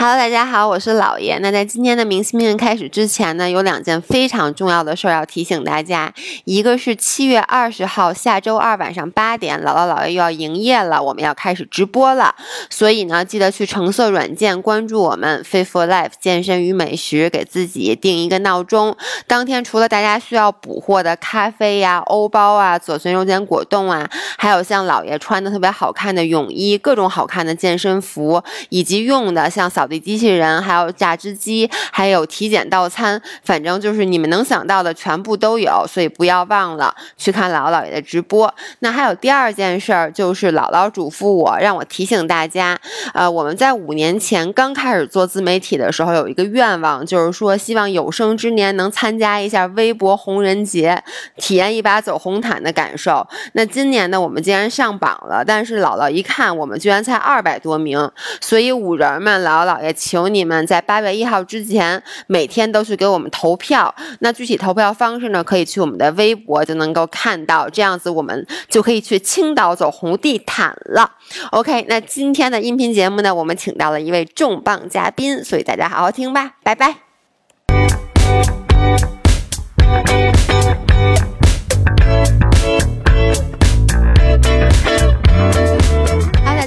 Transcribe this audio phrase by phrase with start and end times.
[0.00, 1.38] Hello，大家好，我是老爷。
[1.38, 6.14] 那在今天的明星命运开始之前呢，有两件非常重要的事儿要提醒大家。
[6.44, 12.32] 一个是七月二十号下周二晚上八点，姥姥姥爷又要营业了，我们要开始直播了。
[12.70, 18.96] 所以呢，记得去橙色软件关注我们 Fit for Life 健身与美食，给自己定一个闹钟。
[19.26, 29.87] 当天除了大家需要补货的咖啡呀、欧包啊、左旋肉碱果冻啊，还有像老爷穿的特别好看的泳衣、各种好看的健身服，以及用的像扫。
[29.88, 38.52] 地机器人，还有榨汁机，还有体检到餐，反正就是你们能想到的全部都有，所以不要忘了去看姥姥姥爷的直播。
[38.80, 42.78] 那还有第二件事儿，就是姥姥嘱咐我，让我提醒大家，
[43.14, 51.02] 呃，我们在五年前刚开始做自媒体的时候，有一个愿望，就是说希望有生之年能参加一下微博红人节，
[51.36, 53.26] 体验一把走红毯的感受。
[53.52, 59.77] 那今年呢，我们竟然上榜了，但是姥姥一看，我们居然才二百多名，所以五人们，姥姥。
[59.82, 63.94] 也求你们在八月一号之前，每天都去给我们投票。
[64.20, 65.42] 那具体投票方式呢？
[65.44, 67.68] 可以去我们的微博就能够看到。
[67.70, 71.12] 这样子，我们就可以去青岛走红地毯了。
[71.52, 76.96] OK，那今天的音频节目呢，我们请到了一位重磅嘉宾，所以大家好好听吧，拜拜。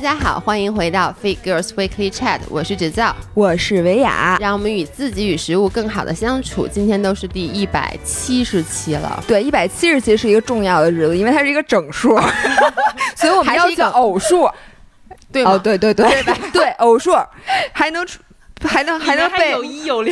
[0.02, 6.67] 家好，欢迎回到 Fit Girls Weekly Chat，我是芷造，我是维雅，让我们与自己与食物更好的相处。
[6.67, 12.19] 今天都是第一百七十期了，对，一百七十期是一个重要的日子，因为它是一个整数，
[13.16, 14.49] 所以我们要一个偶数，
[15.31, 17.11] 对哦，对对对，对对 偶数。
[17.71, 18.19] 还能出
[18.67, 19.52] 还能还能背。
[19.52, 20.11] 有一有零。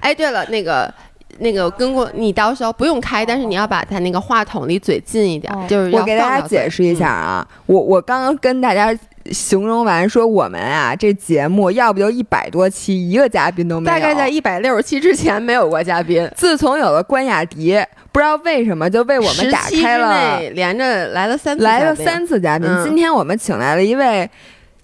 [0.00, 0.92] 哎，对了，那个。
[1.38, 8.96] 那个跟过你到时候不用开，但是你要把它那个话筒离嘴近一点，就是我给大家解释一下啊，我我刚刚跟大家
[9.32, 17.78] 形容完说我们啊这节目要不就一百多期一个嘉宾都没有，大概在一百六十期之前没有过嘉宾，自从有了关雅迪，
[18.12, 24.30] 不知道为什么就为我们打开了，连着来了三来了三次嘉宾，今天我们请来了一位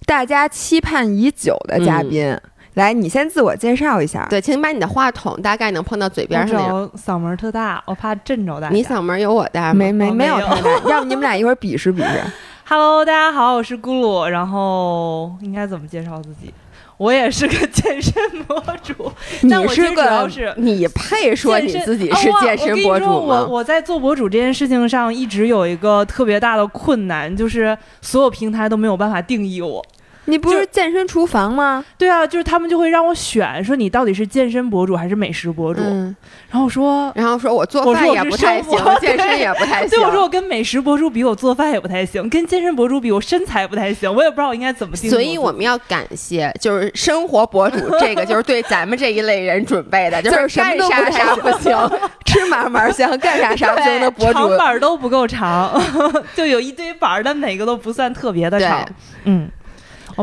[0.06, 2.36] 大家期盼已久的嘉宾。
[2.74, 4.26] 来，你先自我介绍一下。
[4.30, 8.74] 对，请把你的话筒大概能碰到嘴边上我嗓门特大，我怕震着大家。
[8.74, 9.74] 你嗓门有我大吗？
[9.74, 10.70] 没没没有太大。
[10.88, 12.08] 要不你们俩一会儿比试比试。
[12.64, 14.26] Hello，大家好，我是咕噜。
[14.26, 16.52] 然后应该怎么介绍自己？
[16.96, 19.12] 我也是个健身博主。
[19.40, 20.30] 你是个？
[20.56, 23.44] 你配说你自己是健身博主吗？
[23.44, 29.84] 我我在做博主这件事情上一直有一个特别大的困难，就是所有平台都没有办法定义我。
[30.26, 31.84] 你不是健身厨房吗？
[31.98, 35.80] 对啊，就是他们就会让我选，说你到底是健身博主还是美食博主。
[36.48, 39.90] 然后我说，然后说我做饭也不太行，健身也不太行。
[39.90, 44.12] 对，我说我跟美食博主比，我做饭也不太行；跟健身博主比，我身材不太行。
[44.12, 45.10] 我也不知道我应该怎么定。
[45.10, 51.76] 所以我们要感谢，就是生活博主这个，就是对咱们这一类人准备的， 就是干啥啥不行，
[52.24, 55.82] 吃嘛嘛香，干啥啥不行的博主，长板都不够长，
[56.36, 58.86] 就有一堆板，但每个都不算特别的长。
[59.24, 59.48] 嗯。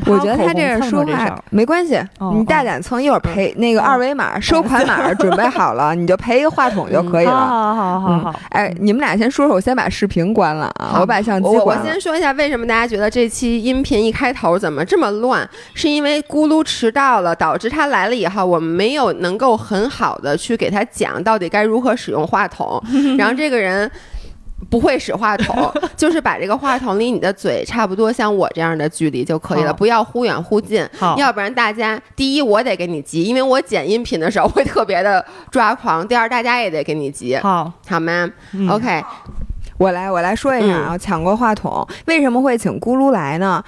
[0.06, 2.00] 我觉得他这说话没关系，
[2.34, 7.32] 你大胆蹭，一会儿赔那个二维码收款码准备好了，你就赔一个话筒就可以了。
[7.32, 11.84] 好好好好，哎，你们俩先说说，我先把视频关了啊，我把相机关了。
[11.84, 22.82] 我先说一下为什么大家觉得这期音频一开头怎么这么乱，是因为咕噜迟到了，导致他来了以后，我们没有能够很好的去给他讲到底该如何使用话筒，
[23.18, 23.90] 然后这个人。
[24.70, 30.88] 不会使话筒， 就是把这个话筒离你的嘴差不多像我这样的距离就可以了，不要忽远忽近。
[31.18, 38.30] 要不然大家第一我得给你急，因为我剪音频的时候会特别的抓狂；第二大家也得给你急，好，好吗
[38.70, 39.04] ？OK。
[39.80, 43.64] 我来，我来说一下啊，抢过话筒，为什么会请咕噜来呢？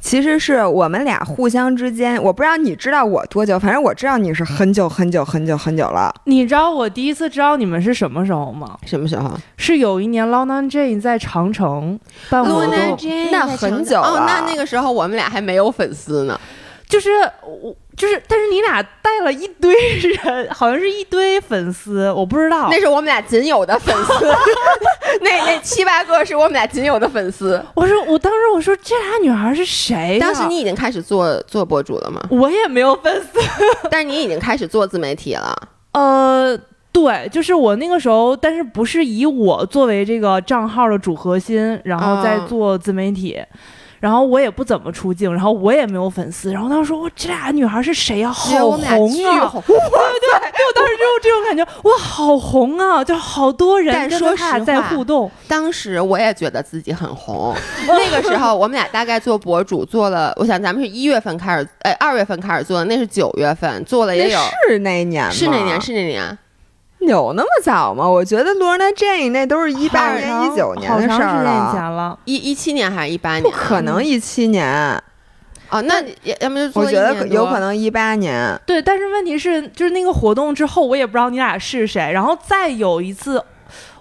[0.00, 6.14] 其实是我们俩互相之间，我不知道你知道我多久，反正我知道你是很久很久很久很久了。
[6.26, 8.78] 你知道我第一次知道你们是什么时候吗？
[8.86, 9.36] 什么时候？
[9.56, 11.98] 是有一年 Luna Jane 在长城
[12.30, 12.98] 办活动，
[13.32, 14.08] 那很久了。
[14.08, 16.40] 哦，那那个时候我们俩还没有粉丝呢，
[16.88, 17.10] 就是
[17.42, 17.74] 我。
[17.96, 22.68] 就是，但是你俩带了一堆人，好像是一堆粉丝，我不知道。
[22.70, 24.26] 那是我们俩仅有的粉丝，
[25.22, 27.60] 那那七八个是我们俩仅有的粉丝。
[27.74, 30.18] 我说，我当时我说这俩女孩是谁？
[30.20, 32.20] 当时你已经开始做做博主了吗？
[32.30, 33.38] 我也没有粉丝，
[33.90, 35.56] 但是你已经开始做自媒体了。
[35.92, 36.58] 呃，
[36.92, 43.42] 对，就是我那个时候，但是不是以我作为这个账号的主核心，然后再做自媒体。
[44.00, 48.30] 然后我也不怎么出镜，然后我也没有粉丝，然后他说：“我这俩女孩是谁呀？
[48.30, 49.20] 好红啊！”对对
[50.20, 55.30] 对，我当时就有这种感觉，哇，好红啊，就好多人但说实话在互动。
[55.48, 57.54] 当时我也觉得自己很红，
[57.86, 64.38] 那个时候我们俩大概做博主做了，我想咱们是一月份开始，哎，二月份开始做的，那是九月份做了也有，
[64.68, 66.36] 是那年是那年是那年。
[67.06, 68.08] 有那么早吗？
[68.08, 72.18] 我觉得 Lorna Jane 那都是一八年、一九年的事儿了。
[72.24, 73.42] 一一七年还是一八年？
[73.42, 75.02] 不可能一七年。
[75.68, 75.94] 哦，那
[76.40, 78.56] 要么就我觉得有可能一八年。
[78.64, 82.12] 对，但是问题是，就是那个活动之后，我也不知道你俩是谁。
[82.12, 83.42] 然后再有一次，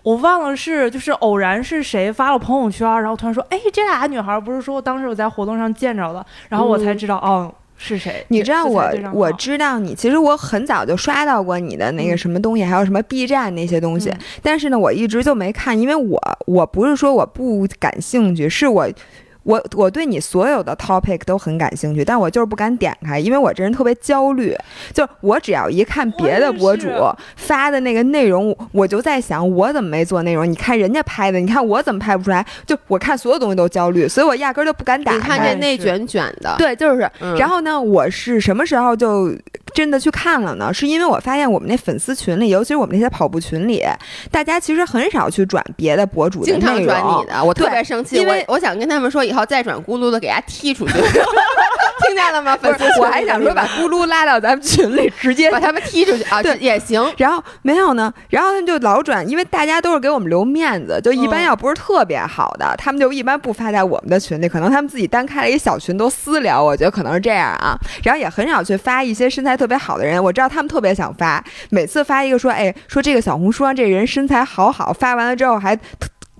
[0.03, 7.51] 我忘了是就是偶然是谁发了朋友圈，然后突然说：“哎，这俩女孩不是说当时我在活动上见着了。”然后我才知道哦。
[7.77, 8.25] 是谁？
[8.29, 9.93] 你知道我，我知道你。
[9.93, 14.11] 其实我很早就刷到过你的那个什么东西，还有什么 B 站那些东西。
[14.41, 18.87] 但是呢，我一直就没看，因为我我不是说我不感兴趣，是我。
[19.45, 24.55] 我我对你所有的 topic 都很感兴趣，但我就是不敢点开，因为我这人特别焦虑。
[24.91, 26.89] 就我只要一看别的博主
[27.35, 30.51] 发的那个内容，我就在想我怎么没做内容？
[30.51, 32.43] 你看人家拍的，你看我怎么拍不出来？
[32.65, 35.17] 就我看所有东西都焦虑，所以我压根儿就不敢打开。
[35.17, 37.07] 你看这内卷卷的，对，就是。
[37.37, 39.31] 然后呢，我是什么时候就
[39.75, 40.73] 真的去看了呢？
[40.73, 43.83] 是因为我发现我们那粉丝群里，尤其是我们那些跑步群里，
[44.31, 46.77] 大家其实很少去转别的博主的内容。
[46.77, 48.15] 经常转你的，我特别生气。
[48.15, 49.34] 因为我想跟他们说以。
[49.35, 52.57] 好，再转咕噜的给他踢出去， 听见了吗？
[52.59, 56.41] 粉丝，我还想说把咕噜拉到咱们群里，直接把他们踢出去啊！
[56.41, 57.13] 对，也行。
[57.17, 67.77] 然后没有呢，然后他们就老转，因为大家都是给我们留面子，就一般要不是特别好的，他们就一般不发在我们的群里，可能他们自己单开了一小群都私聊，我觉得可能是这样啊。
[68.03, 75.77] 然后也很少去发一些身材特别好的人，我知道他们特别想发，每次发一个说，哎，说这个小红书上这人身材好好，发完了之后还。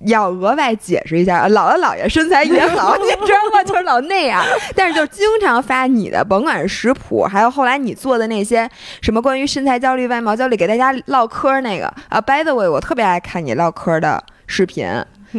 [0.06, 3.64] 要额外解释一下，姥姥姥爷身材也好， 你知道吗？
[3.64, 4.44] 就是老那样，
[4.76, 8.70] 但是就经常发你的，甭管是食谱，还有后来你做的那些
[9.02, 12.22] 什么关于身材焦虑、外貌焦虑，给大家唠嗑那个啊。
[12.22, 14.88] By the way，我特别爱看你唠嗑的视频，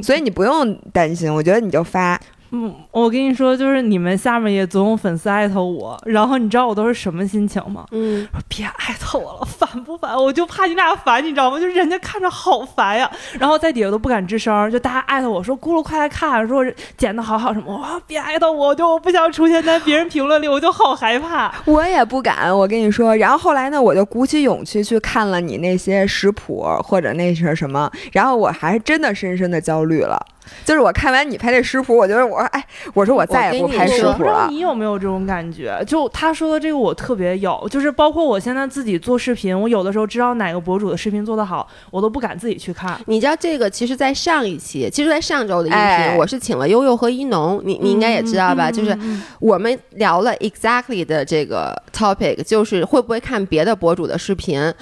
[0.03, 2.21] 所以你不用担心，我觉得你就发。
[2.51, 7.85] 嗯，我跟你说，就是你们下面也总有粉丝艾特我，然后你知道我都是什么心情吗？
[7.91, 10.17] 嗯，别艾特我了，烦不烦？
[10.17, 11.59] 我就怕你俩烦，你知道吗？
[11.59, 16.65] 就是人家看着好烦呀，然后在底下都不敢吱声，就大家艾特我说“咕噜快来看”，说
[16.97, 21.53] 剪的好好什么，哇，别艾特我，就我不想出现在别人评论里，我就好害怕。
[21.65, 23.17] 我也不敢，我跟你说。
[23.17, 30.25] 然后后来呢，我就鼓起勇气去看了你那些食谱或者那是什么，然后我还是真的深深的焦虑了。
[30.65, 32.65] 就是我看完你拍这食谱，我觉得我说，哎，
[32.95, 34.49] 我说我再也不拍食谱了。
[34.51, 35.83] 你有没有这种感觉？
[35.87, 37.67] 就他说的这个，我特别有。
[37.71, 42.99] 就是包括我现在自己做视频，我有的时候知道哪个博主的视频做得好，我都不敢自己去看。
[43.07, 43.71] 你知道这个？
[43.71, 48.71] 其实，在上一期，其实，在上周的音频，我是请了悠悠和一农，你你应该也知道吧？
[48.71, 48.97] 就是
[49.41, 54.73] 我们聊了 exactly 的这个 topic，就是会不会看别的博主的视频。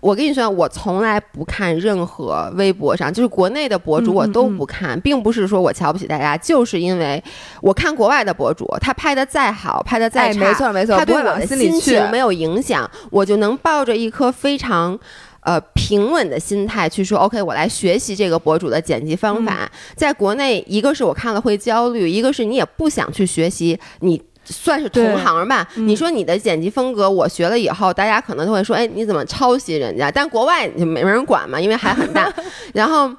[0.00, 7.22] 我跟你说，我从来不看任何微博上，就是国内的博主，我都不看，并不是说我瞧不起大家，就是因为
[7.60, 14.98] 我看国外的博主，他拍的再好，拍的再差，没错没错，他对我的心情没有影响，我就能抱着一颗非常
[15.40, 19.70] 呃平稳的心态去说，OK，我来学习这个博主的剪辑方法。
[19.96, 24.22] 在国内，一个是我看了会焦虑，一个是你也不想去学习你。
[24.46, 25.66] 算是同行吧。
[25.74, 30.10] 你说你的剪辑风格，我学了以后，大家可能都会说，哎，你怎么抄袭人家？
[30.10, 32.32] 但国外就没人管嘛，因为还很大，
[32.72, 33.10] 然后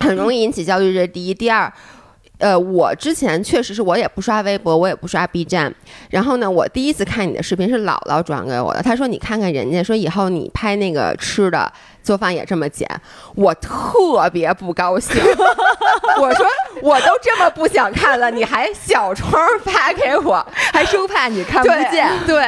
[0.00, 0.94] 很容易引起焦虑。
[0.94, 1.72] 这是第一，第二，
[2.38, 5.74] 呃，我之前确实是我也不刷微博，我也不刷 B 站。
[6.10, 11.72] 然后呢，我第一次看你的视频是姥姥转给我的，她说你看看人家，说以后你拍那个吃的。
[12.02, 12.88] 做饭也这么简，
[13.34, 15.22] 我特别不高兴。
[16.20, 16.46] 我说
[16.82, 22.08] 我都这么不想看了，你还小窗发给我， 还生怕你看不见。
[22.26, 22.44] 对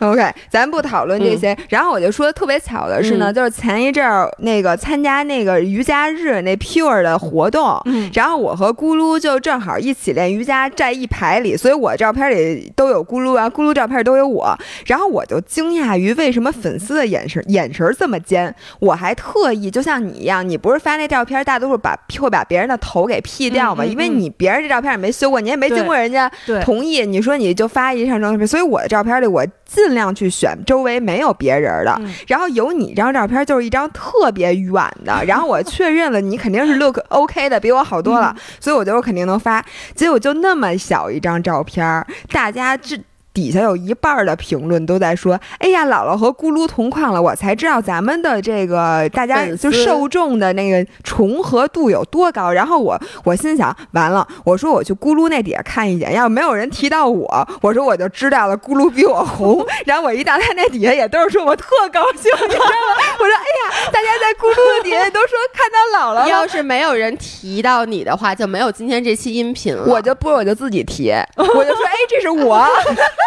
[0.00, 1.56] ，OK，咱不讨论这些。
[1.68, 7.80] 然后我就说特别巧的是呢，就是前一阵儿那个参加那个瑜伽日那 Pure 的活动，
[8.12, 14.56] 然后我和咕噜就正好一起练瑜伽，在一排里，所以我照片里都有咕噜啊，咕噜照片都有我。
[14.86, 18.54] 然后我就惊讶于为什么粉丝的眼神眼神这么尖。
[18.80, 23.84] 我还特意就像你一样，你不是发那照片，大多数把会把别人的头给 P 掉吗？
[23.84, 26.30] 因为你别人这照片也没修过，你也没经过人家
[26.62, 34.72] 同意，你说你就发一张照片，所以我的照片里我尽量去选周围没有别人的，然后有你这张照片就是一张特别远
[35.04, 39.64] 的， 然后我确认了你肯定是 look OK 的，比我好多了，所以我觉得我肯定能发。
[39.94, 42.98] 结果就那么小一张照片，大家这。
[43.38, 59.64] 底下有一半的评论都在说：“哎呀，姥姥和咕噜同框了，我才知道咱们的这个大家就受众的那个重合度有多高。”然后我我心想，完了，我说我去咕噜那底下看一眼，要没有人提到我，我说我就知道了，咕噜比我红。
[59.86, 63.04] 然后我一到他那底下，也都是说我特高兴，你知道吗？
[63.20, 69.84] 我说：“哎呀，大家在咕噜的底下都说看到姥姥了。”要是没有人提到你的话，就没有今天这期音频了。
[69.86, 72.66] 我就不，我就自己提，我就说：“哎，这是我。”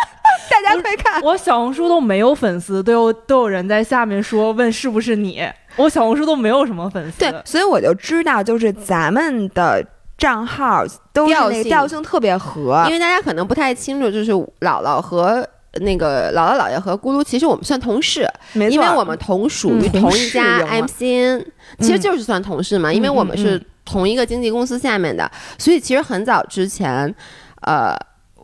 [0.50, 5.42] 大家快看，我小红书都没有粉丝，都有都有人在下面说问是不是你。
[5.78, 9.84] 我小红书都没有什么粉丝，对，所以我就知道，就是咱们的
[10.18, 12.84] 账号都是那调性特别合。
[12.88, 21.46] 因为大家可能不太清楚，就是姥姥和那个姥姥姥爷和咕噜，其实我们算同事，没因为我们同属于同一家 MCN，
[21.80, 27.16] 其实就是算同事嘛，因为我们是同一个经纪公司下面的，所以其实很早之前，
[27.62, 27.96] 呃。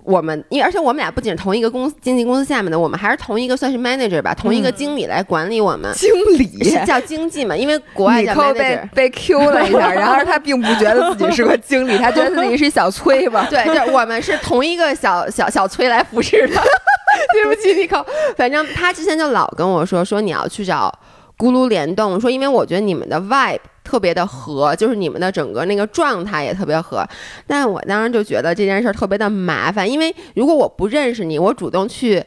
[0.08, 5.94] 我们，因为而且我们俩不仅是同一个公司经纪公司下面的，我们还是同一个算是 manager 吧，同一个经理来管理我们。
[5.94, 7.56] 经理是叫经济嘛？
[7.56, 8.54] 因为国外叫 manager。
[8.54, 13.46] 被被 Q 了一下，然后他并不觉得自己是个经理， 他觉得自己是小崔吧？
[13.50, 16.56] 对，就我们是同一个小小小崔来服侍的。
[17.34, 18.06] 对不起，你扣。
[18.38, 20.94] 反正他之前就老跟我说，说你要去找
[21.38, 23.60] 咕噜联动，说因为我觉得你们的 vibe。
[23.88, 27.08] 特别的合，就是你们的整个那个状态也特别合，
[27.48, 32.22] 但我当时就觉得这件事儿特别的麻烦，因为如果我不认识你，我主动去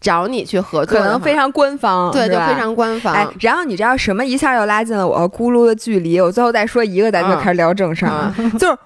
[0.00, 3.14] 找你去合作，可能非常官方，对，就非常官方。
[3.14, 6.20] 哎，然后你知道什么一下又拉近了我和咕噜的距离？
[6.20, 8.78] 我最后再说一个，咱就开始聊正事儿， 就是。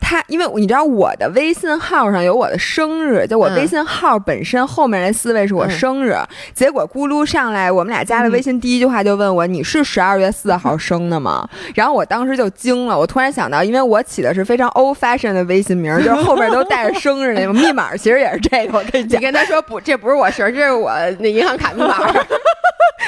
[0.00, 6.16] 他，因为你知道我的微信号上有我的生日，就我微信号本身后面那四位是我生日。
[6.54, 18.78] 结果咕噜上来，我们俩加了微信，第一句话就问我：“你是十二月四号生的吗？”然后我当时就惊了，我突然想到，因为我起的是非常 old fashion 的微信名，就是后边都带着生日那种密码，其实也是这个。
[18.78, 21.96] 我跟你讲，你跟他说不，这不是我生日，这是我那银行卡密码。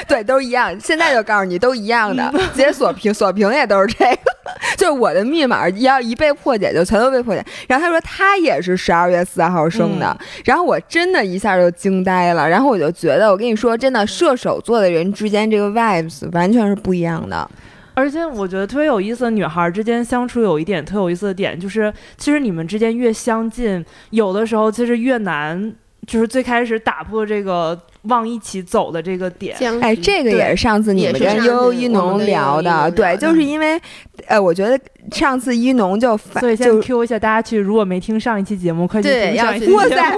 [0.07, 0.77] 对，都一样。
[0.79, 2.33] 现在就告诉你，都一样的。
[2.53, 4.21] 解锁屏锁屏也都是这个，
[4.77, 7.43] 就是我的密码要一被破解，就全都被破解。
[7.67, 12.47] 然后他说他也是十二月四号生的，然后我真的一下就惊呆了。
[12.47, 17.49] 然后我就觉得，我跟你说，真的射手座的人之间这个 vibes 完全是不一样的。
[17.93, 25.73] 而且我觉得特别有意思的女孩之间相处有一点特有意思的点，就是其实你们之间越相近，有的时候其实越难，
[26.07, 27.79] 就是最开始打破这个。
[28.03, 33.79] 往一起走的这个点，哎，这个也是上次你们跟悠悠一农聊的，对，就是因为，
[34.27, 34.79] 呃，我觉得。
[35.11, 39.77] 上次一农就所以先 Q 一下大家去，如果没听上一期节目，快去听上一期节目。
[39.77, 39.95] 哇塞，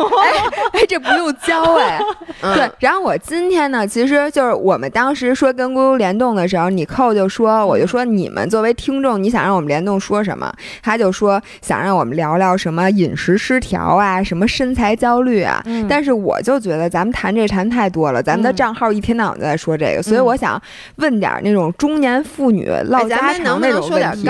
[0.74, 2.01] 哎，这不用教哎。
[2.53, 10.53] 对，然后我今天呢，其实就是我们当时说跟咕噜联动的时候，你扣就说，我就说你们作为听众，你想让我们联动说什么？
[10.81, 15.63] 他就说想让我们聊聊什么饮食失调啊，什么身材焦虑啊。
[15.88, 20.62] 但是我就觉得咱们谈这谈太多了，咱们的账号一天到晚都在说这个，所以我想
[20.98, 24.29] 问点那种中年妇女唠家常那种问题。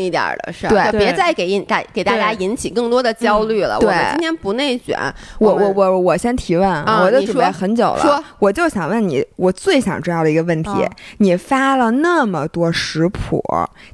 [0.00, 3.78] 一点的事，对，别再给引大给大家引起更多的焦虑了。
[3.78, 4.96] 我们今天不内卷，
[5.38, 10.70] 我我我我先提问啊，我就准备很久了，说我就想问你，我最想知道的一个问题，
[11.18, 13.42] 你发了那么多食谱，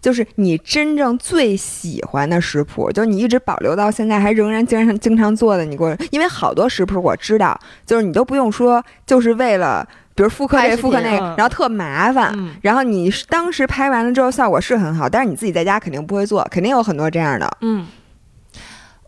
[0.00, 9.86] 就是你真正最喜欢的食谱，就是你一直保留到现在还仍然经常经常做的，你给我，因为好多食谱我知道，就是你都不用说，就是为了。
[10.16, 12.34] 比如复刻这复刻那个，然后特麻烦。
[12.62, 17.46] 然后你当时拍完了之后效果是很好，但是你自己在家肯定不会做，肯定有很多这样的。
[17.60, 17.86] 嗯，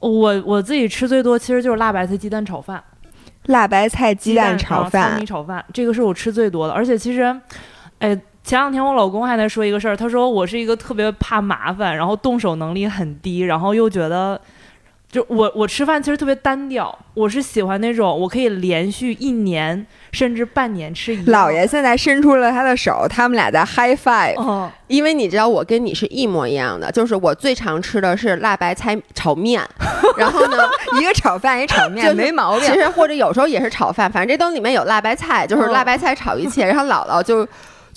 [0.00, 2.84] 我我自己吃最多其实就是辣白菜鸡蛋炒饭，
[3.46, 6.74] 辣白菜鸡蛋炒饭、糙米炒饭，这个是我吃最多的。
[6.74, 7.22] 而且其实，
[8.00, 14.38] 哎，前两天我老公还在说一个事儿，他说我是一个特别怕麻烦，然后动手能力很低，然后又觉得。
[15.10, 21.24] 就我我吃饭其实特别单调，我是喜欢那种我可以连续一年甚至半年吃一。
[21.30, 24.70] 老爷现在伸出了他的手，他们俩在 high five。
[24.86, 29.66] 因为你知道我跟你是一模一样的，就是我最常吃的是辣白菜炒面，
[30.18, 30.68] 然后呢
[31.00, 32.68] 一个炒饭一炒面没毛病。
[32.68, 36.66] 其实或者有时候也是炒饭，反正这都里面有辣白菜，就是辣白菜炒一切。
[36.66, 37.48] 然后姥姥就。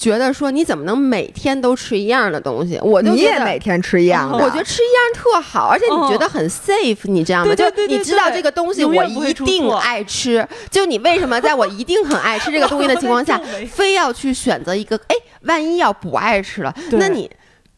[0.01, 2.79] 觉得说你怎么能每天都吃一样的东西？
[2.81, 7.53] 我就你也每天吃一样的，我觉得吃一样特好，而且你觉得很 safe，你知道吗？
[7.53, 13.39] 就你知道这个东西我一定爱吃，就你为什么在我一定很爱吃这个东西的情况下，
[13.71, 14.99] 非要去选择一个？
[15.07, 17.29] 哎，万一要不爱吃了，那你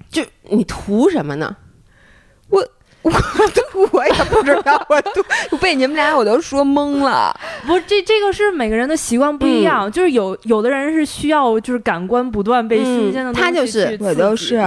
[0.09, 1.53] 就你图什么呢？
[2.49, 2.65] 我
[3.03, 3.11] 我
[3.91, 7.37] 我也不知道，我都 被你们俩我都说懵了。
[7.67, 14.57] 不，这这个是每个人的习惯不一样，就是有有的人是需要就是感官不断被新鲜的东西他就是我都是，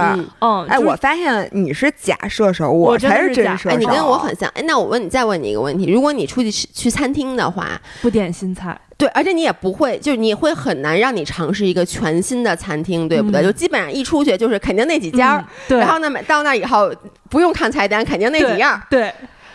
[0.41, 3.69] 嗯，哎，我发现你是假射手，我才是真射手。
[3.69, 4.47] 哎，你跟我很像。
[4.53, 13.43] 哎，那我问你，再问你一个问题：如果你出去去去餐厅的话，不点新菜，对，而且你也不会，就是你会很难让你尝试一个全新的餐厅，对不对？
[13.43, 15.77] 就基本上一出去就是肯定那几家，对。
[15.77, 16.91] 然后呢，到那以后
[17.29, 19.13] 不用看菜单，肯定那几样，对。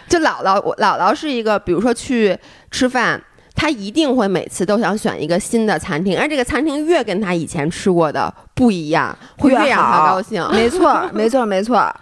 [0.09, 2.39] 就姥姥，我姥姥是一个，比如说去
[2.71, 3.21] 吃饭，
[3.55, 10.47] 她一定会每次都想选一个新的餐厅，而这个餐厅越跟她以前吃过的不一样，会越让她高兴。
[10.53, 11.93] 没 错，没错，没错。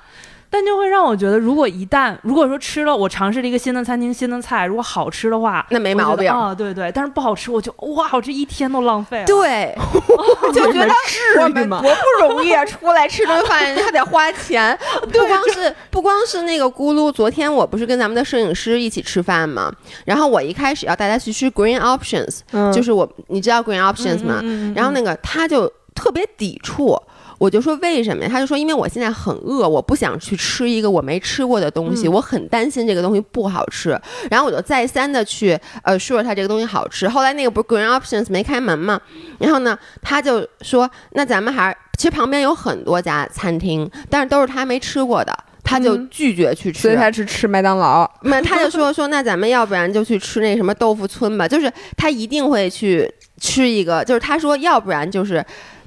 [0.52, 6.90] 但就会让我觉得，如果一旦如果说吃了，我尝试了一个新的餐厅、新的菜，如果好吃的话，那没毛病啊，对对。
[6.92, 9.26] 但是不好吃，我就哇，我这一天都浪费了。
[9.26, 9.72] 对，
[10.52, 10.92] 就觉得
[11.40, 14.76] 我们多不容易啊，出来吃顿饭还得花钱。
[15.12, 19.72] 不光是不光是那个咕噜，昨天我不是跟咱们的摄影师一起吃饭嘛？
[20.04, 22.40] 然后我一开始要带他去吃 Green Options，
[22.72, 24.42] 就是我你知道 Green Options 吗？
[24.74, 27.00] 然后那个他就特别抵触。
[27.40, 28.28] 我就说为什么呀？
[28.30, 33.98] 他就说因为我现在很饿，我不想去吃一个我没吃过的东西，我很担心这个东西不好吃。
[34.30, 37.08] 然后我就再三的去呃说他这个东西好吃。
[37.08, 39.00] 后来那个不是 Green Options 没开门嘛？
[39.38, 46.82] 然后呢，他就说那咱们还是其实旁边有很多家餐厅，但是都是他没吃过的，他就拒绝去吃。
[46.82, 48.06] 所以他去吃麦当劳。
[48.24, 55.42] 那他就说说那咱们要不然就去吃那什么豆腐村吧，就是他一定会去吃一个，就是他说要不然就是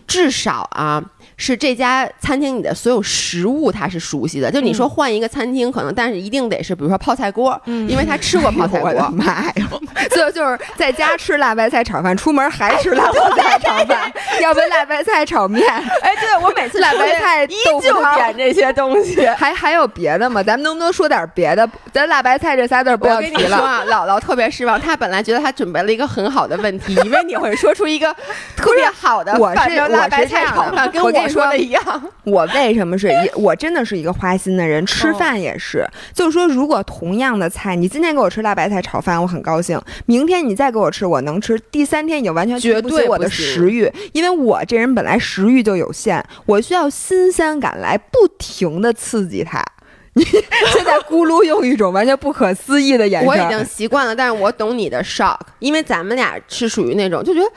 [0.08, 1.04] 至少啊。
[1.38, 4.52] 是这家餐厅里的所有食物，他是熟悉的。
[4.52, 8.92] 就你说换一个餐厅，可能但是一定得是，比如说泡菜锅，因为他吃过泡菜锅。
[9.12, 9.54] 妈呀！
[10.12, 14.12] 就就是在家吃辣白菜炒饭，出门还吃辣白菜炒饭，
[14.42, 15.68] 要不辣白菜炒面。
[15.68, 19.26] 哎，对我每次辣白菜依旧点这些东西。
[19.28, 20.44] 还还有别的吗？
[20.44, 21.68] 咱们能不能说点别的？
[21.92, 23.58] 咱辣白菜这仨字不要提了。
[23.58, 28.14] 啊，姥姥特别失望，她本来觉得她准备了一个很好的问题，以为你会说出一个
[28.56, 29.36] 特别好的。
[29.40, 31.23] 我是辣白菜炒饭，跟我。
[31.28, 31.82] 说的一样，
[32.26, 33.30] 我为什么是一？
[33.36, 35.88] 我真的是一个花心的人，吃饭也是。
[36.14, 49.64] 就是说，如果同样的菜，你今天给我吃辣白菜炒饭，我很高兴；明天你再给我吃，我能吃；第三天已经完全绝对我的食欲，因为我这人本来食欲就有限，我需要新鲜感来不停的刺激它。
[50.16, 57.48] 你现在咕噜用一种完全不可思议的眼神，我已经习惯了，但是我懂你的 shock，因为咱们俩是属于那种就觉得。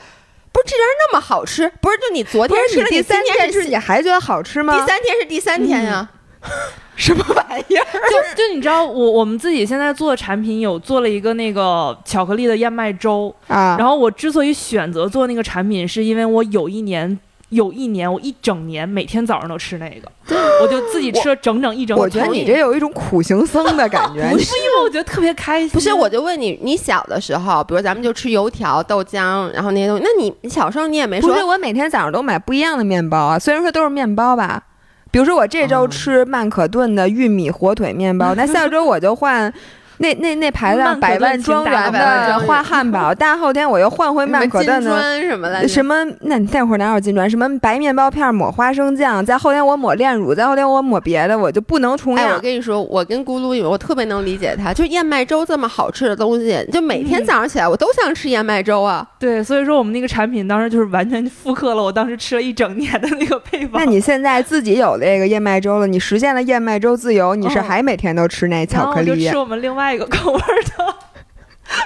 [0.57, 4.73] 不是这人那么好吃，不是就你昨天吃了，第三天吃你还觉得好吃吗？
[4.73, 6.09] 第三天是第三天呀，
[6.97, 7.85] 什么玩意儿？
[8.09, 13.75] 就 就你知道，我我们自己现在做的产品有做了一个那个巧克力的燕麦粥啊。
[13.77, 17.19] 然后我之所以选择做那个产品，是因为我有一年。
[17.49, 21.97] 有一年，我一整年每天早上都吃那个，我就自己吃了整整一整。
[21.97, 25.69] 我觉得你这有一种苦行僧的感觉， 不是因为我觉得特别开心。
[25.69, 31.29] 不是，我就问你，你小的时候，比如咱们就吃油条、豆浆，然后那些东西，那你你小时候你也没说？
[31.29, 34.61] 不是，我每天早上都买不一样的面包啊，虽然说都是面包吧。
[35.09, 39.51] 比如说我这周吃曼可顿的玉米火腿面包， 那下周我就换。
[39.99, 45.67] 那那那牌子百万庄园的花汉堡，大后天我又换回曼可顿的什么来？
[45.67, 46.05] 什么？
[46.21, 47.29] 那那会儿哪有金砖？
[47.29, 49.25] 什么白面包片抹花生酱？
[49.25, 52.29] 再后天我抹炼乳，再后天我抹别的，我就不能重样。
[52.29, 59.05] 哎，我跟你说，我跟咕噜，我特别能理解他，就燕麦粥这么好吃的东西，就每天早上起来我都想吃燕麦粥啊。
[59.19, 63.81] 对，所以说我们那个产品当时就是完全复刻了我当时吃了一整年的那个配方。
[63.83, 69.07] 那你现在自己有这个燕麦粥了，你实现了燕麦粥自由，你是还每天都吃那巧克力？
[69.25, 70.95] 就吃我们另外一个口味的，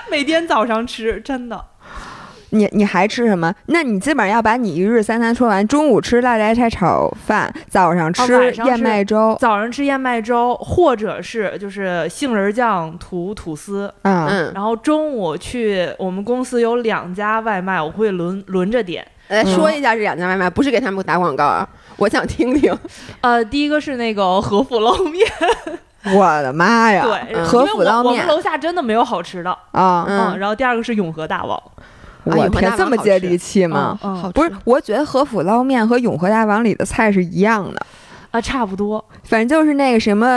[0.10, 1.66] 每天早上吃，真的。
[2.54, 3.56] 你你还吃什么？
[3.68, 5.66] 那你基本上要把你一日三餐说完。
[5.66, 9.38] 中午吃辣白菜炒饭，早上吃燕麦粥。
[9.40, 13.94] 早上吃燕麦粥，或者是就是杏仁酱涂吐司。
[14.02, 19.08] 嗯，然后中午去我们公司有两家外卖，我会轮轮着点。
[19.30, 22.78] 来说一下这两家外卖，不是给他们打广告啊，我想听听。
[23.22, 25.26] 呃，第一个是那个和府捞面。
[26.16, 27.04] 我的妈呀！
[27.04, 30.06] 对，和府捞面，我们楼下真的没有好吃的啊。
[30.08, 31.62] 嗯，然后第二个是永和大王。
[32.24, 33.98] 我天，这么接地气吗？
[34.34, 37.80] 不是，我觉得和府捞面和永和大王里的菜是一样的
[38.32, 39.04] 啊，差不多。
[39.24, 40.28] 反正就是那个什么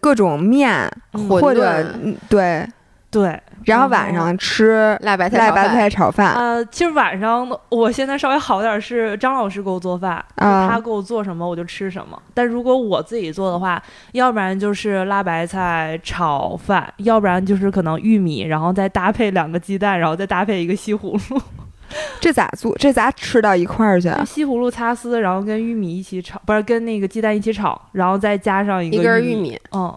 [0.00, 0.90] 各种面，
[1.28, 1.84] 或者
[2.28, 2.66] 对
[3.10, 3.40] 对。
[3.64, 6.34] 然后晚上吃辣白菜辣白菜炒饭。
[6.34, 12.20] 呃，其实晚上我现在稍微好点，是张老师给我做饭，他给我做什么我就吃什么。
[12.34, 21.40] 但如果我自己做的话，要不然就是辣白菜炒饭，要不然就是可能玉米，然后再搭配两个鸡蛋，然后再搭配一个西葫芦。
[22.20, 22.74] 这咋做？
[22.78, 24.08] 这咋吃到一块儿去？
[24.24, 29.60] 西葫芦擦丝，然后跟玉米一起炒，不是跟那个鸡蛋一起炒，然后再加上一根玉米。
[29.72, 29.94] 嗯。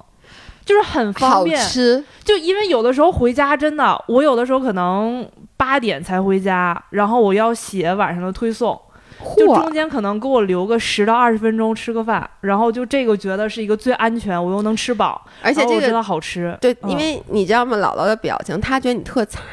[0.66, 1.62] 就是很方好便。
[1.62, 5.26] 吃，就因为有的时候回家真的，我有的时候可能
[5.56, 8.78] 八点才回家，然后我要写晚上的推送，
[9.38, 16.58] 就中，间可能给我留个十到二十分钟吃个饭，然后就这个觉得是一个最安全，我又能吃饱，而且这个然后我知道好吃。
[16.62, 17.78] 对，嗯因为你知道吗？
[17.78, 19.44] 姥姥的表情，她觉得你特惨，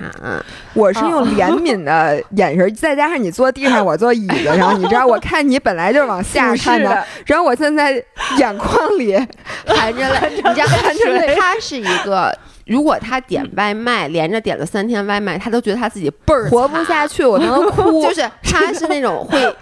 [0.75, 7.92] 我是用怜悯的眼神，再加上你坐地上，我坐椅子上，你知道，我看你本来就是往下看的， 的然后我现在
[8.38, 9.16] 眼眶里
[9.66, 11.35] 含着泪，你知道，含着泪。
[11.37, 12.37] 她是一个，
[12.72, 18.00] 如果他点外卖，连着点了三天外卖，他都觉得他自己倍儿活不下去，我都能哭。
[18.08, 19.54] 就是他是那种会。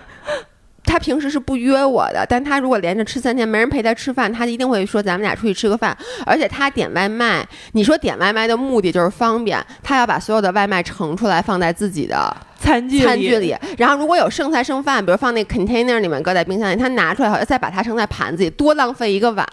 [0.82, 5.96] 他平时是不约我的，但他如果连着吃三天没人陪他吃饭，他一定会说咱们俩出去吃个饭。
[6.24, 19.46] 而且他点外卖，你说点外卖的目的就是方便，他要把所有的外卖盛出来放在自己的餐具餐具里，然后如果有剩菜剩饭，比如放那 container 里面搁在冰箱里，他拿出来好像再把它盛在盘子里，多浪费一个碗，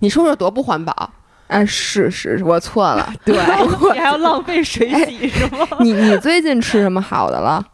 [0.00, 1.10] 你说说多不环保？
[1.48, 3.12] 哎，是是，我错了。
[3.24, 3.36] 对，
[3.92, 5.66] 你还要浪费水洗是吗？
[5.80, 7.64] 你你最近吃什么好的了？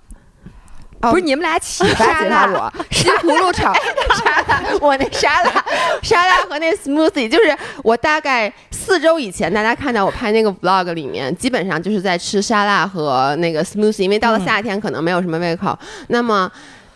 [1.00, 5.50] 哦不是你们俩启发启发我，西葫芦炒沙拉，我那沙拉，
[6.00, 15.76] 沙拉和那 smoothie，就是我大概四周以前大家看到我拍那个 vlog 里面，基本上就是在吃沙拉和那个 smoothie，因为到了夏天可能没有什么胃口。
[16.06, 16.48] 那么，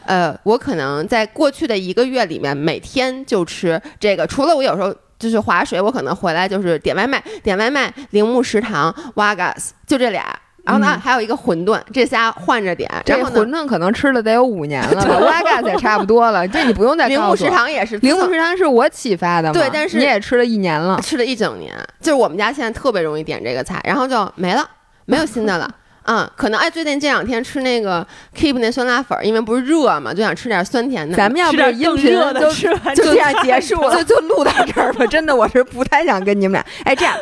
[0.04, 4.94] 呃，我可能在过去的一个月里面，每天就吃这个，除了我有时候。
[5.18, 10.24] 就是划水，我可能回来就是点外卖，点外卖，铃木食堂、Wagas，就这俩。
[10.64, 12.90] 然后呢，嗯还有一个馄饨，这仨换着点。
[13.04, 17.48] 这馄饨可能吃了得有五年了吧，瓦嘎也差不多了，这你不用再铃木食。
[17.48, 19.52] 堂也是铃木食堂是我启发的嘛？
[19.52, 21.00] 对但是你也吃了一年了。
[21.00, 24.68] 吃了一整年，就是我们家现在特别容易点这个菜，然后就没了，
[25.04, 25.72] 没有新的了。
[26.06, 31.16] 嗯，可能哎，最近这两天吃那个 Keep 那酸辣粉儿，因为不是热嘛，就想吃点酸甜的。
[31.16, 35.06] 咱们要不吃是音频点更热的就吃完就这样结束了 就就录到这儿吧。
[35.06, 36.66] 真的，我是不太想跟你们俩。
[36.84, 37.14] 哎，这样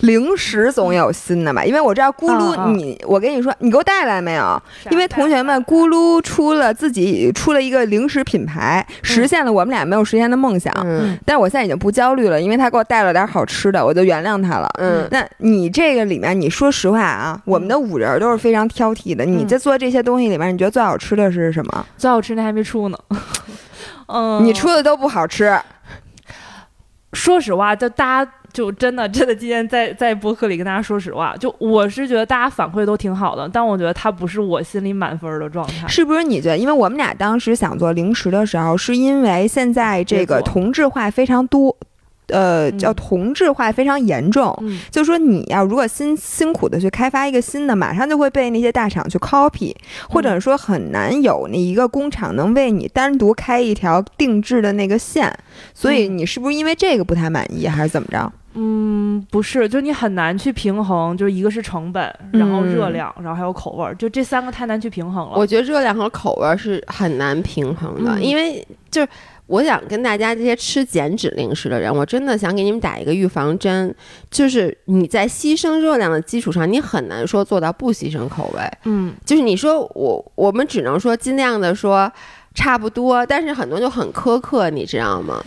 [0.00, 1.64] 零食总有新的吧？
[1.64, 4.62] 因为我知道咕噜，你我跟你说，你给我带来没有？
[4.90, 10.72] 因为同学们，咕噜出了自己出了一个零食品牌，实现了我们俩没有实现的梦想。
[10.84, 14.68] 嗯但我现在已经不焦虑了，因为他给我带了点好吃的，我就原谅他了。
[14.78, 19.24] 嗯，那你这个里面，你说实话啊，我们的五人都是非常挑剔的。
[19.24, 21.86] 你在做这些东西里面，你觉得最好吃的是什么？
[21.96, 22.98] 最好吃的还没出呢。
[24.06, 25.58] 嗯，你出的都不好吃。
[27.12, 35.88] 说实话，就大家就真的真的今天在在播客里跟大家说实话，就我是觉得大家反馈都挺好的，但我觉得它不是我心里满分的状态。
[35.88, 36.56] 是不是你觉得？
[36.56, 41.76] 因为我们俩当时想做零食的时候，是因为现在这个同质化非常多，
[42.28, 44.56] 呃，嗯叫同质化非常严重。
[44.62, 49.74] 嗯，就说你要如果辛辛苦的去开发一个新的，马上就会被那些大厂去 copy，
[50.08, 55.36] 或者说很难有那一个工厂能为你单独开一条定制的那个线。
[55.74, 58.32] 所以嗯你是不是因为这个不太满意，还是怎么着？
[58.54, 65.36] 嗯，不是，就你很难去平衡，就是一个是成本，然后热嗯量，然后还有口味儿，就这三个太难去平衡了。
[65.36, 69.08] 我觉得热量和口味儿是很难平衡的，嗯因为就是
[69.46, 73.94] 我想跟大家这些吃减脂零食的人，我真的想给你们打一个预防针，
[74.30, 78.60] 就是你在牺牲热量的基础上，你很难说做到不牺牲口味。
[78.84, 82.10] 嗯，就是你说我我们只能说尽量的说
[82.54, 85.44] 差不多，但是很多就很苛刻，你知道吗？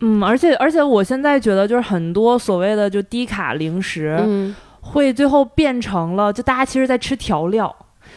[0.00, 7.74] 嗯，而且而且我现在觉得就是很多所谓的就低卡零食，嗯，会最后变成了就大家其实在吃调料，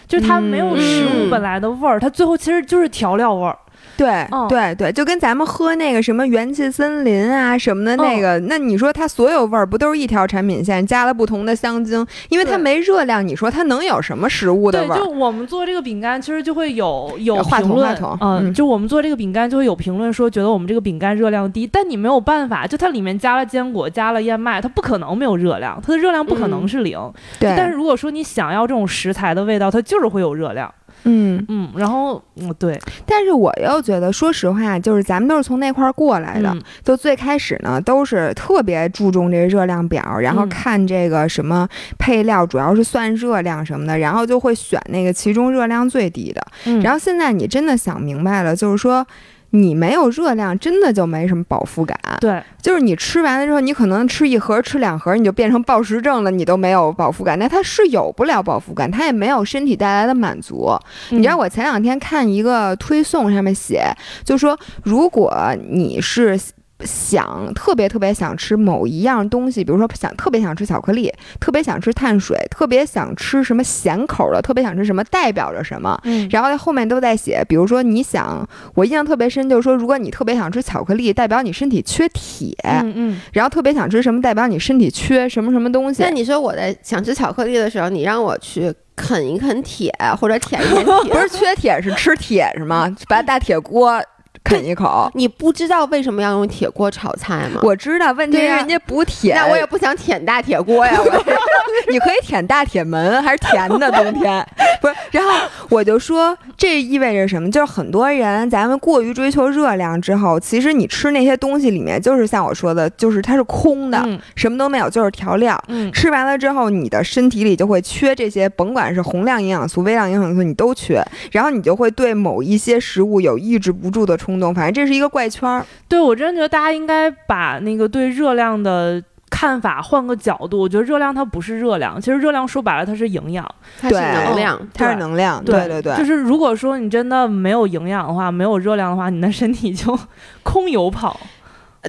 [0.08, 1.30] 就是它没有食物嗯。
[1.30, 3.58] 本来的味儿，它最后其实就是调料味儿。
[3.98, 14.98] 对、嗯对对，就跟咱们喝那个什么元气森林啊什么的那个，那你说它所有味儿不都是一条产品线，加了不同的香精，因为它没热量，你说它能有什么食物的对，味儿？
[14.98, 27.00] 就我们做这个饼干，其实就会有有话筒评论话筒嗯，嗯就我们做这个饼干就会有评论说，觉得我们这个饼干热量低，但你没有办法，就它里面加了坚果，加了燕麦，它不可能没有热量，它的热量不可能嗯是零。
[27.40, 30.72] 对，但是如果说你想要这种食材的味道，它就是会有热量。
[31.04, 46.42] 嗯，嗯，然后嗯，对，但是我又觉得，说实话，就是咱们都是从那块儿过来的，嗯就最开始呢，都是特别注重这个热量表，然后嗯看这个什么配料，主要是算热量什么的，然后就会选那个其中热量最低的。
[46.66, 49.06] 嗯，然后现在你真的想明白了，就是说。
[49.52, 51.98] 你没有热量，真的就没什么饱腹感。
[52.20, 57.38] 对，就是你吃完了之后，你可能吃一盒、吃两盒，你就变成暴食症了，你都没有饱腹感。
[57.38, 60.72] 那它是有不了饱腹感，它也没有身体带来的满足。
[61.10, 63.84] 你知道嗯我前两天看一个推送，上面写，
[64.24, 65.34] 就说如果
[65.70, 66.40] 你是
[66.86, 76.00] 想特别特别想吃某一样东西，比如说想特别想吃巧克力，特别想吃碳水，特别想吃什么咸口的，特别想吃什么，代表着什么？
[76.04, 86.10] 嗯然后在后面都在写，比如说你想，我印象特别深，就是说如果你特别想吃巧克力，代表你身体缺铁，嗯嗯，然后特别想吃什么，代表你身体缺什么什么东西那。
[86.10, 92.94] 你说我在想吃巧克力的时候，你让我去啃一啃铁，或者舔一舔 铁，不是缺铁是吃铁是吗？
[93.08, 94.00] 把大铁锅
[94.44, 95.10] 啃一口。
[95.14, 97.62] 你不知道为什么要用铁锅炒菜吗？
[97.64, 101.26] 我知道，问题是人家补铁，那我也不想舔大铁锅呀，我
[101.90, 104.46] 你可以舔大铁门，还是甜的冬天，
[104.82, 104.94] 不是？
[105.12, 105.32] 然后
[105.70, 107.50] 我就说，这意味着什么？
[107.50, 115.62] 就是很多人咱们过于追求热量之后，其实你吃那些东西里面，就是像我说的，就是它是空的，嗯什么都没有，就是调料。
[115.68, 124.54] 嗯吃完了之后，你的身体里就会缺这些，甭管是宏量营养素、微量营养素，你都缺，然后你就会对某一些食物有抑制不住的冲动。
[124.54, 125.66] 反正这是一个怪圈儿。
[125.88, 129.02] 对我真觉得大家应该把那个对热量的。
[129.34, 133.50] 看法换个角度，我觉得热量它不是热量，其实热量说白了它是营养。
[133.80, 134.60] 它是能量。
[134.74, 139.98] 它是能量，对对对，就是如果说你真的没有营养的话，没有热量的话，你的身体就
[140.44, 141.18] 空油跑。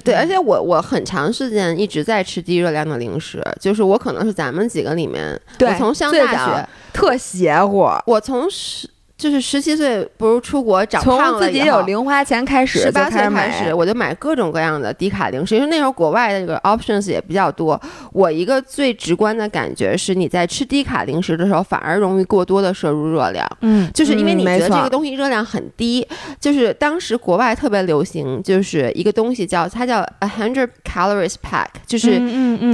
[0.04, 7.86] 对，而且我我很长时间一直在吃低热量的零食，就是我可能是咱们几个里面，对我从上大学，特邪乎。
[8.06, 8.88] 我从十
[9.22, 17.80] 就是十七岁不如出国长胖从自己有零花钱开始，十八岁开始，我就买各种各样的低卡零食，因为那时候国外的这个 options 也比较多。
[18.12, 26.04] 我一个最直观的感觉是，你在吃低卡零食的时候，反而容易过多的摄入热量，嗯就是因为你觉得这个东西热量很低。
[26.40, 32.20] 就是当时国外特别流行，就是一个东西叫它叫 a hundred calories pack，就是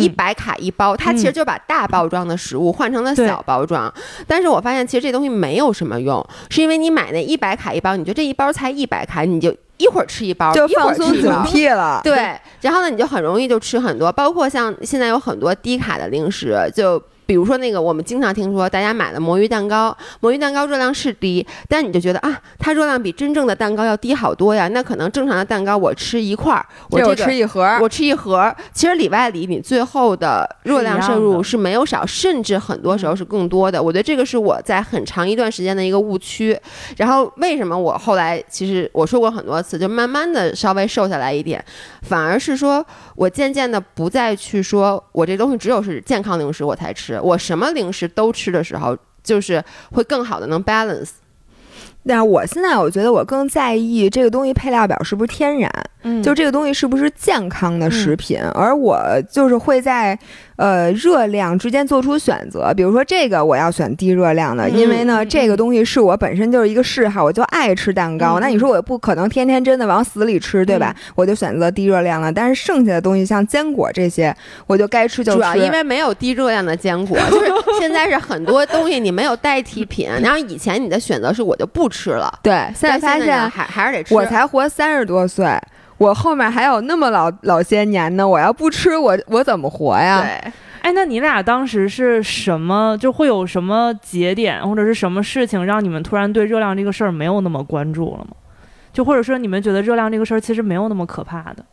[0.01, 3.93] 一百卡一包，它其实就把大包装的食物换成了小包装。
[4.27, 11.31] 但是我发现其实这东西没有什么用，是因为你买那一百卡一包，你觉得这一包才一百卡，你就一会儿吃一包，就放松警。
[11.47, 12.01] 惕了。
[12.03, 24.67] 对，然后呢，你就很容易就吃很多，包括像现在有很多低卡的零食，就比如说那个我们经常听说大家买的魔芋蛋糕，魔芋蛋糕热量是低，但你就觉得啊，它热量比真正的蛋糕要低好多呀。
[24.69, 33.83] 那可能正常的蛋糕我吃一块儿，我这个吃一盒儿，我吃一盒儿，其实里外里你最后的热量摄入是没有少，甚至很多时候是更多的。
[33.83, 36.59] 我觉得这个是我在很长一段时间的一个误区。
[36.97, 41.63] 然后为什么我后来其实我说过很多次，就慢慢的稍微瘦下来一点，
[42.01, 42.83] 反而是说
[43.15, 51.11] 我渐渐的不再去说我这东西只有是健康零食我才吃，我什么零食都吃的时候，就是会更好的能 balance。
[52.07, 55.71] 但我现在我觉得我更在意这个东西配料表是不是天然，
[56.05, 58.99] 嗯就这个东西是不是健康的食品，而我
[59.31, 60.19] 就是会在
[60.59, 70.95] 呃热量之间做出选择，比如说这个我要选低热量的，嗯因为呢嗯这个东西是我本身就是一个嗜好，我就爱吃蛋糕，嗯那你说我不可能天天真的往死里吃，对吧？
[71.15, 74.35] 我就选择低热量了，但是剩下的东西像坚果这些，
[74.67, 75.39] 我就该吃就吃。
[75.39, 84.13] 主要因为没有低热量的坚果， 就是现在是很多东西你没有代替品， 然后以前你的选择是我就不吃了，对，现在发现还还是得吃。
[84.13, 85.47] 我才活三十多岁。
[85.99, 90.23] 我后面还有那么老老些年呢，我要不吃我我怎么活呀？
[90.23, 92.97] 对，哎，那你俩当时是什么？
[92.99, 98.31] 就会有什么节点或者是什么事情让你们突然对热量这个事儿没有那么关注了吗？
[98.93, 101.65] 就或者说你们觉得热量这个事儿其实没有那么可怕的？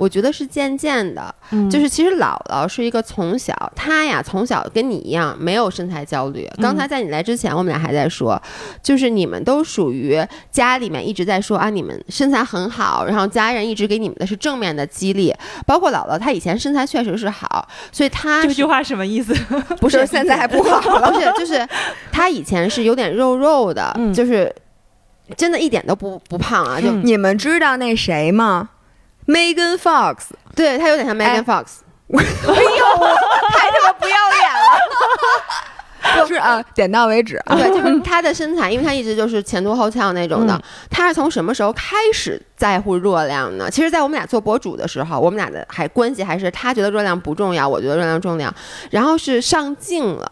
[0.00, 6.48] 我觉得是渐渐的，嗯就是其实姥姥是一个从小，她呀从小跟你一样没有身材焦虑。
[6.56, 8.40] 刚才在你来之前，我们俩还在说，
[8.82, 10.18] 就是你们都属于
[10.50, 15.34] 家里面一直在说啊，你们身材很好，然后家人一直给你们的是正面的激励。
[15.66, 19.34] 包括姥姥，她以前身材确实是好，所以她这句话什么意思？
[19.78, 21.10] 不是是现在还不好了。
[21.12, 21.68] 不是，就是
[22.10, 24.50] 她以前是有点肉肉的，嗯就是
[25.36, 28.70] 真的一点都不不胖啊，就、嗯你们知道那谁吗
[29.30, 30.16] ？Megan Fox，
[30.56, 31.66] 对他有点像 Megan 哎 Fox。
[32.10, 33.06] 哎呦，
[33.50, 36.26] 太他妈不要脸了！
[36.26, 37.54] 是啊，点到为止啊。
[37.54, 40.54] 对，就是他的身材，因为他一直就是前凸后翘那种的。
[40.54, 43.70] 嗯她是从什么时候开始在乎热量呢？
[43.70, 48.52] 其实，在我们俩做博主的时候，我们俩的还关系还是他觉得热量不重要，我觉得热量重要。
[48.90, 50.30] 然后是上镜了。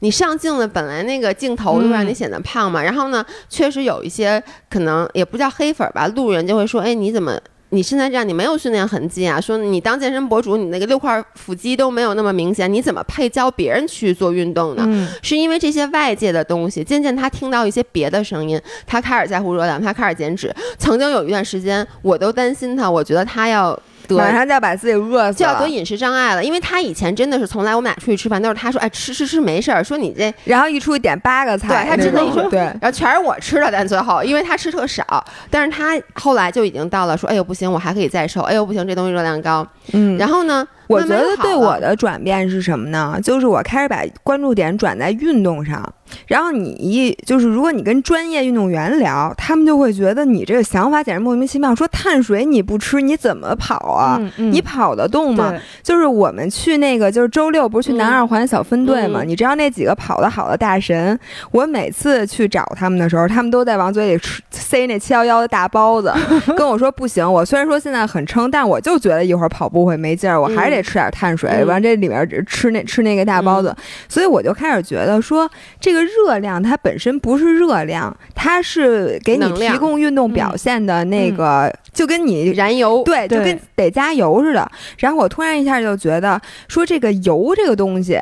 [0.00, 7.38] 你上镜了，本来那个镜头就让你嗯显得胖嘛，然后呢，确实有一些可能也不叫黑粉儿吧，路人就会说，哎，你怎么
[7.70, 9.38] 你现在这样，你没有训练痕迹啊？
[9.38, 14.84] 说你当健身博主，你那个六块腹肌都没有那么明显，你怎么配教别人去做运动呢？
[14.86, 20.54] 嗯是因为这些外界的东西，渐渐他听到一些别的声音，他开始在乎热量，他开始减脂。
[20.78, 23.78] 曾经有一段时间，我都担心他，我觉得他要
[24.16, 25.32] 马上就要把自己饿死了。
[25.32, 35.04] 就要得饮食障碍了，因为他以前真的是从来我们俩出去吃饭都是他说，哎，吃吃吃没事儿，说你这， 然后一出去点八个菜，对他真的一说对，然后全是我吃的，但最后因为他吃特少，
[35.50, 40.16] 但是他后来就已经到了说，哎呦不行，我还可以再瘦，哎呦不行，这东西热量高，嗯。
[40.16, 43.18] 然后呢，我觉得对我的转变是什么呢？
[43.22, 45.82] 就是我开始把关注点转在运动上，
[46.26, 51.74] 然后你一就是如果你跟专业运动员聊，他们就会觉得你这个想法简直莫名其妙。
[51.74, 54.16] 说碳水你不吃，你怎么跑啊？
[54.20, 55.54] 嗯嗯你跑得动吗？
[55.82, 59.20] 就是我们去那个，就是周六不是去南嗯二环小分队吗？
[59.22, 61.18] 嗯你知道那几个跑得好的大神，
[61.50, 66.12] 我每次去找他们的时候，他们都在往嘴里吃塞那七幺幺的大包子，
[66.56, 67.30] 跟我说不行。
[67.30, 71.50] 我虽然说现在很撑，但我就觉得一会儿跑步会没劲儿，我还是得吃点碳水。
[71.50, 73.74] 嗯完、这里面吃那吃那个大包子，
[74.08, 84.70] 所以我就开始觉得说，这个热量它本身不是热量，它是给你提供运动表现的那个，就跟你燃油，对，就跟得加油似的。
[84.98, 88.18] 然后我突然一下就觉得，说这个油这个东西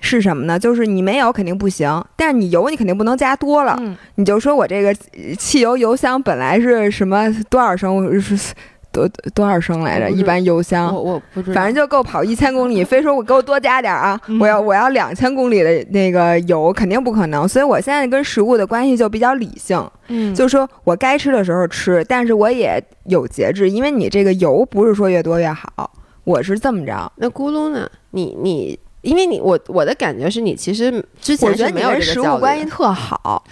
[0.00, 0.58] 是什么呢？
[0.58, 3.76] 就是你没有肯定不行，但是你油你肯定不能加多了。
[3.80, 8.54] 嗯你就说我这个呃汽油油箱本来是什么多少升是
[8.94, 10.08] 多多少升来着？
[10.08, 11.02] 一般油箱我。
[11.02, 14.20] 我不知道，反正就够跑一千公里，非说我给我多加点儿啊！
[14.28, 17.46] 嗯我要我要两千公里的那个油，肯定不可能。
[17.46, 25.90] 所以我现在跟食物的关系就比较理性，嗯，就是说我该吃的时候吃，但是我也有节制，因为你这个油不是说越多越好，
[26.22, 27.12] 我是这么着。
[27.16, 27.90] 那咕噜呢？
[28.12, 28.78] 你你。
[29.04, 33.44] 因为你我我的感觉是你其实之我觉得你前是没有跟食物这个焦虑的关系特好，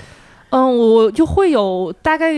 [0.48, 2.33] 嗯，我就会有大概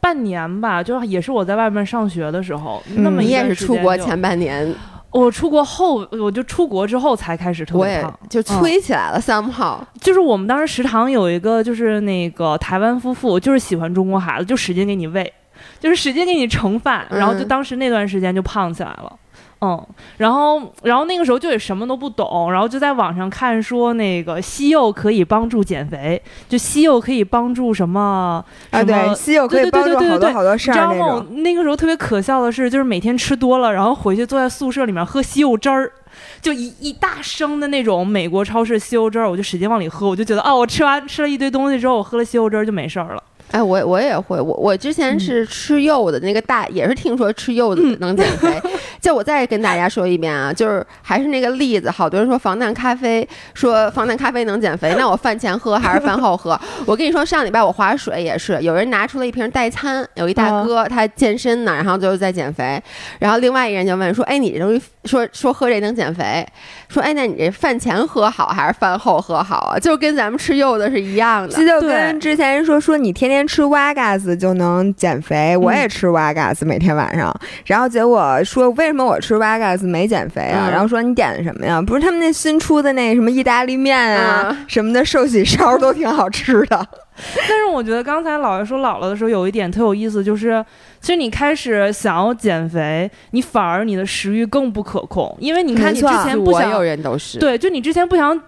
[0.00, 4.74] 半年吧，就是也是我在外面上学的时候，嗯那么你也是出国前半年，
[5.10, 8.18] 我出国后，我就出国之后才开始特别胖。
[8.28, 9.20] 就催起来了。
[9.20, 15.32] somehow，就是我们当时食堂有一个，就是那个台湾夫妇，就是喜欢中国孩子，就使劲给你喂，
[15.78, 19.12] 就是使劲给你盛饭，然后就嗯当时那段时间就胖起来了。
[19.62, 31.26] 嗯，然后，然后那个时候就也什么都不懂，然后就在网上看说那个西柚可以帮助减肥，就西柚可以帮助什么啊，什么对，西柚可以对对帮助好多对对对好多事你知道吗？
[31.30, 35.92] 那个时候特别可笑的是，就是每天吃多了，然后回去坐在宿舍里面喝西柚汁儿，
[36.40, 43.22] 就一一大升的那种美国超市西柚汁儿，我就使劲往里喝，我就觉得哦，我吃完吃了一堆东西之后，我喝了西柚汁儿就没事儿了。
[43.50, 48.60] 哎，我我也会，我我之前嗯是吃柚子，那个大也是听说吃柚子能减肥。
[49.00, 56.58] 就我再跟大家说一遍啊，就是还是那个例子，好多人说防弹咖啡，说防弹咖啡能减肥，那我饭前喝还是饭后喝？
[56.86, 62.80] 我跟你说，上礼拜我划水也是，有人拿出了一瓶代餐，有一大哥他健身呢，然后就是在减肥，
[63.18, 66.46] 然后另外一个人就问说，哎，你这东西说说喝这能减肥，
[66.88, 69.78] 说哎，那你这饭前喝好还是饭后喝好啊？
[69.78, 71.66] 就跟咱们吃柚子是一样的这。
[71.66, 80.68] 就对跟之前人说说你天天吃瓦嘎斯就能减肥，我也吃瓦嘎斯每天晚上，然后结果说为什么我吃瓦嘎斯没减肥啊？
[80.68, 81.80] 嗯然后说你点的什么呀？
[81.82, 86.88] 不是他们那新出的那什么意大利面啊、嗯什么的寿喜烧都挺好吃的。
[87.48, 90.64] 但是我觉得刚才姥爷说姥姥的时候有一点特有意思，就是
[91.00, 97.38] 其实你开始想要减肥，你反而你的食欲更不可控，因为你看你之前不想所有人都是。
[97.38, 98.40] 对，就你之前不想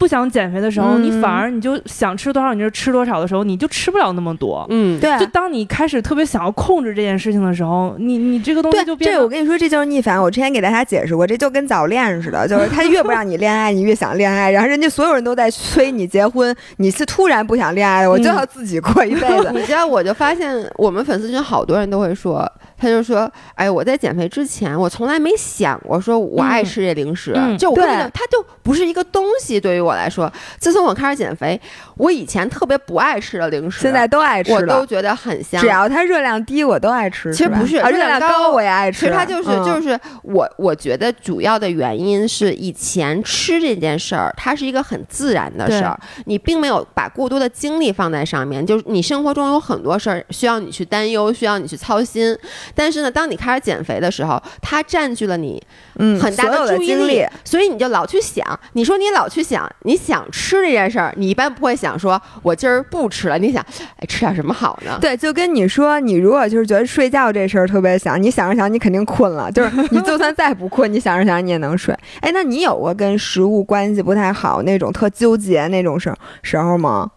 [0.00, 4.66] 不想减肥的时候，嗯你反而你就想吃多少你就吃多少的时候，你就吃不了那么多。
[4.70, 10.20] 嗯，对就当你开始特别想要控制这件事情的时候，你你这个东西就，变得这我跟你说，这就是逆反。
[10.20, 19.50] 我之前给大家解释过，这就跟早恋似的，就是他越不让你恋爱， 你越想恋爱，然后人家所有人都在催你结婚，你是突然不想恋爱了，我就嗯要自己过一辈子。
[19.54, 29.60] 你知道，我就发现我们粉丝群好多人都会说，他就说，哎，我在减肥之前，我从来没想过说我爱吃这零食，嗯就我根本对就它就不是一个东西。
[29.60, 31.60] 对于我来说，自从我开始减肥，
[31.96, 35.66] 我以前特别不爱吃的零食，现在都爱吃了，我都觉得很香只。
[35.66, 37.32] 要它热量低，我都爱吃。
[37.34, 39.00] 其实不是啊，热热量高高我也爱吃。
[39.00, 48.64] 其实它就是、嗯就是我我觉得主要的原因是以前吃这件事儿，它是一个很自然的事儿，你并没有把过多的精力放在上面。
[48.64, 52.36] 就是你生活中有很多事儿需要你去担忧，需要你去操心。
[52.74, 55.62] 但是呢，当你开始减肥的时候，它占据了你
[55.98, 57.24] 嗯很大的注意精力。
[57.44, 58.44] 所以你就老去想。
[58.74, 63.64] 你说你老去想，你想吃这件事儿，你一般不会想说我今儿不吃了，你想
[63.96, 64.98] 哎吃点什么好呢？
[65.00, 69.50] 对，就跟你说，你如果就是觉得睡觉这事儿特别想，你想着想，你肯定困了。
[69.50, 71.94] 就是你就算再不困，你想着想，你也能睡。
[72.20, 77.10] 哎，那你有过跟食物关系不太好那种特纠结那种时时候吗？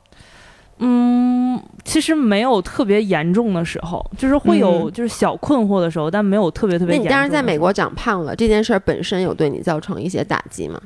[0.80, 7.08] 嗯，其实没有特别严重的时候，就是会有就是小困惑的时候，但没有特别特别那你。
[7.08, 10.82] 当时在美国长胖了，这件事儿本身有对你造成一些打击吗？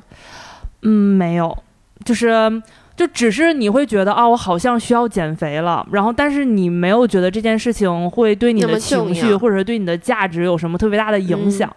[0.82, 1.56] 嗯，没有，
[2.04, 2.62] 就是
[2.94, 11.68] 就只是你会觉得啊，我好像需要减肥了，然后但是你没有觉得这件事情会对你的情绪或者是对你的价值有什么特别大的影响。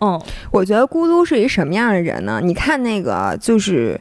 [0.00, 0.20] 嗯
[0.52, 2.40] 我觉得咕噜是一什么样的人呢？
[2.42, 3.98] 你看那个就是。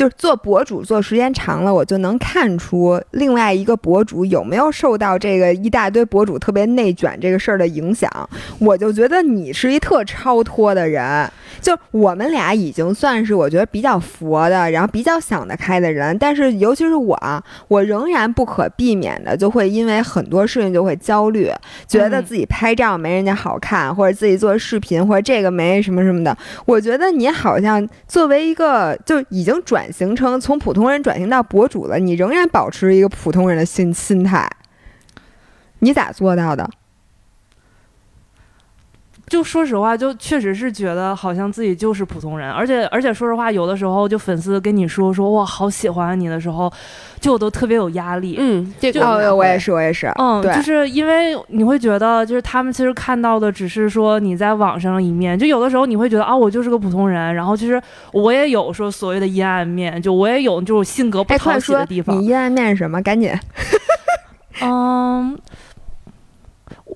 [0.00, 8.10] 就是做博主做时间长了，我就能看出另外一个博主有没有受到这个一大堆博主特别内卷这个事儿的影响。
[8.58, 16.16] 我就觉得你是一特超脱的人，就我们俩已经算是我觉得比较佛的，然后比较想得开的人。
[16.18, 21.50] 但是尤其是我啊，我仍然不可避免的就会因为很多事情就会焦虑，
[21.86, 26.36] 觉得嗯自己拍照没人家好看，或者自己做视频或者这个没什么什么的。
[26.66, 34.50] 我觉得你好像作为一个就已经转型成从普通人转型到博主了，你仍然保持一个普通人的心心态。
[35.80, 36.68] 你咋做到的？
[39.30, 46.70] 就说实话，就确实是觉得好像自己就是普通人，而且而且说实话，有的时候就粉丝跟你说说哇好喜欢你的时候，
[47.20, 48.34] 就我都特别有压力。
[48.40, 49.70] 嗯，这个哦，我也是。
[49.70, 50.08] 我也是。
[50.18, 57.80] 嗯，就是因为你会觉得，就是他们其实看到的只是说你在网上一面，就有的时候你会觉得啊，我就是个普通人，然后其实
[58.12, 62.26] 我也有说所谓的阴暗面，就我也有就是性格不哎，讨喜的地方你。
[62.26, 63.00] 阴暗面是什么？
[63.00, 63.32] 赶紧。
[64.62, 65.38] 嗯，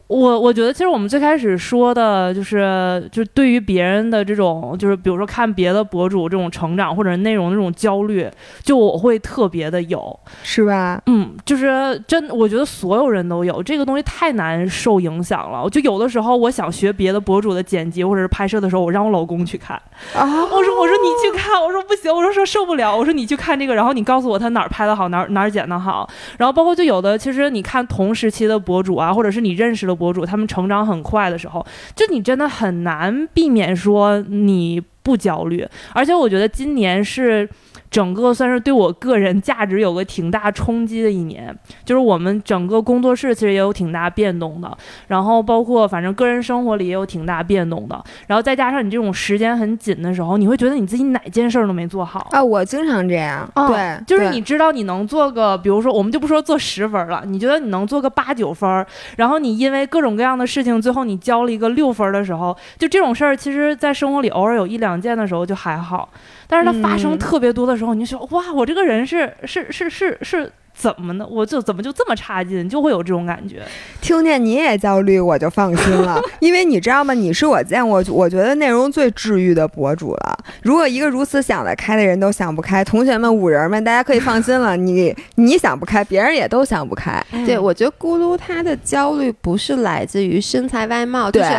[0.07, 8.29] 我我觉得其实我们最开始说的就是，就是对于别人的这种，就是比如说看别的博主这种成长或者内容的这种焦虑，
[8.63, 10.19] 就我会特别的有。
[10.43, 11.01] 是吧？
[11.07, 15.69] 嗯，就是真，我觉得所有人都有这个东西太难受影响了。
[15.71, 19.75] 就有的时候我想学别的博主的剪辑或者是拍摄的时候，我让我老公去看，
[20.15, 31.65] 啊，我说我说你去看，我说不行，我说说受不了，我说你去看这个，然后你告诉我他哪儿拍的好，哪儿哪儿剪的好，然后包括就有的，其实你看同时期的博主啊，或者是你认识的博主，他们成长很快的时候，
[31.95, 37.49] 就你真的很难避免说你不焦虑，而且我觉得今年是。
[37.95, 44.77] 整个算是对我个人价值有个挺大冲击的一年，就是我们整个工作室其实也有挺大变动的，
[45.07, 52.27] 然后包括反正个人生活里也有挺大变动的，然后再加上你这种时间很紧的时候，你会觉得你自己哪件事儿都没做好。
[52.33, 53.49] 啊，我经常这样。
[53.55, 58.85] 哦对，就是你知道你能做个，比如说我们就不说做十分了，你觉得你能做个八九分儿，
[59.19, 66.09] 然后你因为各种各样的事情，最后你交了一个六分儿的时候，就这种事儿，其实在生活里偶尔有一两件的时候就还好，
[66.49, 71.27] 但是它发生嗯特别多的时候，你就说哇，我这个人是是是是是怎么呢？
[71.31, 73.63] 我就怎么就这么差劲，就会有这种感觉。
[74.01, 77.15] 听见你也焦虑，我就放心了， 因为你知道吗？
[77.15, 80.39] 你是我见过我觉得内容最治愈的博主了。
[80.63, 87.25] 如果一个如此想得开的人都想不开，同学们、五人们，大家可以放心了，你你想不开，别人也都想不开。
[87.47, 91.57] 对，我觉得咕噜他的焦虑不是来自于身材外貌，就对是，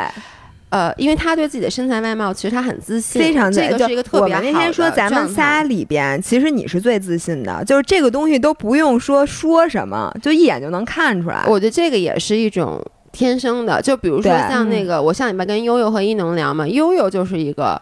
[0.76, 11.46] 呃，因为他对自己的身材外貌其实他很自信，非常这个自就是一个特别好的我们那天说咱们仨里边，其实你是最自信的，就是这个东西都不用说说什么，就一眼就能看出来。
[11.48, 17.82] 我觉得这个也是一种天生的，就比如说像那个，我上礼拜跟悠悠和伊能聊嘛，悠悠就是一个，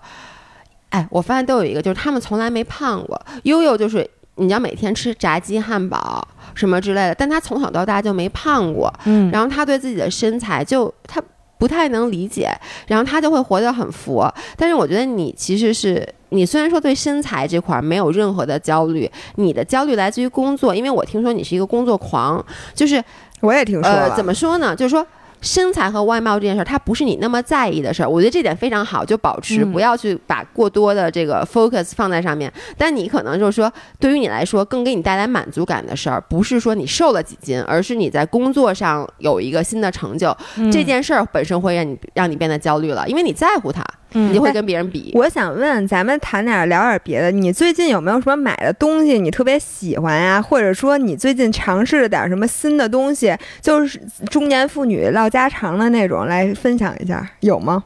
[0.89, 3.20] 哎，我发现都有一个，就是他们从来没胖过。
[3.41, 11.20] 悠悠就是你知道每天吃炸鸡、汉堡什么之类的，但他从小到大就没胖过，嗯然后他对自己的身材就他
[11.64, 12.51] 不太能理解，
[12.88, 14.30] 然后他就会活得很佛。
[14.57, 16.05] 但是我觉得你其实是。
[16.30, 22.43] 你虽然说对身材这块儿没有任何的焦虑，你的焦虑来自于工作，因为我听说你是一个工作狂，
[22.74, 23.01] 就是
[23.39, 24.76] 我也听说了，呃，怎么说呢？
[24.76, 25.05] 就是说。
[25.44, 29.72] 身材和外貌这件事儿，它不是你那么在意的事儿，我觉得这点非常好，就保持嗯。
[29.72, 32.52] 不要去把过多的这个 focus 放在上面。
[32.78, 40.72] 但你可能就是说，对于你来说，更给你带来满足感的事儿，不是说你瘦了几斤，而是你在工作上有一个新的成就，嗯。
[40.72, 43.84] 这件事儿本身会让你让你变得焦虑了，因为你在乎它，
[44.14, 45.11] 嗯你就会跟别人比。
[45.16, 47.32] 我想问，咱们谈点儿聊点儿别的。
[47.32, 50.41] 你最近有没有什么买的东西你特别喜欢呀？
[50.41, 53.99] 或者说你最近尝试了点儿什么新的东西，就是
[54.30, 57.84] 中年妇女唠家常的那种，来分享一下，有吗？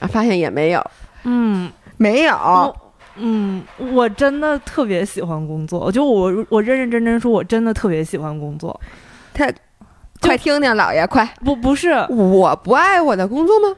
[0.00, 0.84] 啊，发现也没有。
[1.24, 1.70] 嗯。
[2.00, 2.76] 没有。
[3.16, 3.60] 嗯，
[3.92, 8.80] 我真的特别喜欢工作，就我我认认真真说，我真的特别喜欢工作。
[10.20, 11.28] 快听听，老爷，快！
[11.44, 13.76] 不不是，我不爱我的工作吗？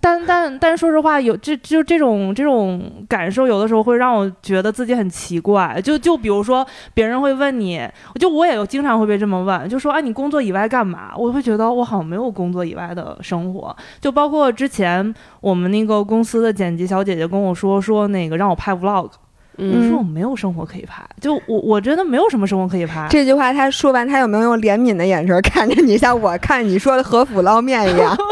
[0.00, 5.80] 但但但说实话，有这就这种这种感受，有的时候会让我觉得自己很奇怪。
[5.82, 7.86] 就就比如说，别人会问你，
[8.20, 11.12] 就我也有经常会被这么问，就说啊，你工作以外干嘛？
[11.16, 13.76] 我会觉得我好像没有工作以外的生活。
[14.00, 19.10] 就包括之前我们那个公司的剪辑小姐姐跟我说说那个让我拍 vlog，我
[19.58, 23.06] 嗯，说我没有生活可以拍，就我我真的没有什么生活可以拍。
[23.10, 28.16] 这句话他说完，他有没有用怜悯的眼神看着你，像我看你说的和府捞面一样？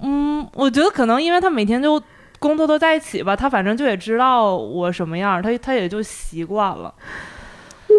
[0.00, 2.00] 嗯，我觉得可能因为他每天就
[2.38, 6.94] 工作都在一起吧，他反正就也知道我什么样，他他也就习惯了。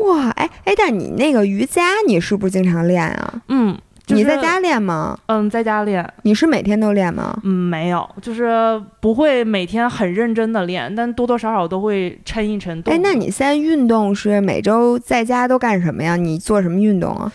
[0.05, 3.41] 哇，哎哎，但你那个瑜伽，你是不是经常练啊？
[3.47, 3.75] 嗯，
[4.05, 5.17] 就是你在家练吗？
[5.27, 7.35] 嗯，在家练，你是每天都练吗？
[7.43, 12.93] 嗯，没有，就是不会每天很认真的练，但多多少少都会抻一抻动。
[12.93, 16.15] 哎，那你现在运动是每周在家都干什么呀？
[16.15, 17.31] 你做什么运动啊？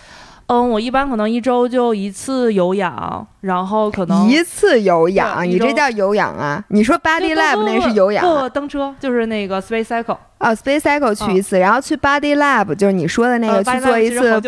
[0.52, 6.62] 嗯，我一般可能一周就一次有氧，然后可能一次有氧，你这叫有氧啊？
[6.68, 10.18] 你说 Body Lab 那是有氧不，蹬车就是那个 Space Cycle。
[10.42, 14.40] 哦，Space Cycle 去一次，然后去 Body Lab 就是你说的那个呃去做一次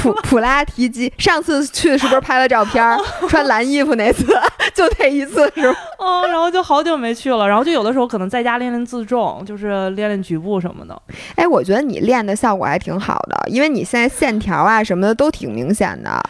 [0.00, 1.12] 普普拉提肌。
[1.18, 2.96] 上次去是不是拍了照片儿，
[3.28, 4.24] 穿蓝衣服那次？
[4.72, 5.78] 就那一次是吧？
[5.98, 11.02] 哦，然后就好久没去了，然后就有的时候可能在家练练自重，就是练练局部什么的。
[11.34, 16.22] 哎，我觉得你练的效果还挺好的，因为你现在线条啊什么的都挺明显的。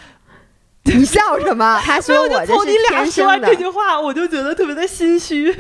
[0.85, 1.79] 你笑什么？
[1.85, 5.55] 他说我这从你是俩说完天生的这，句话，我就觉得特别的心虚。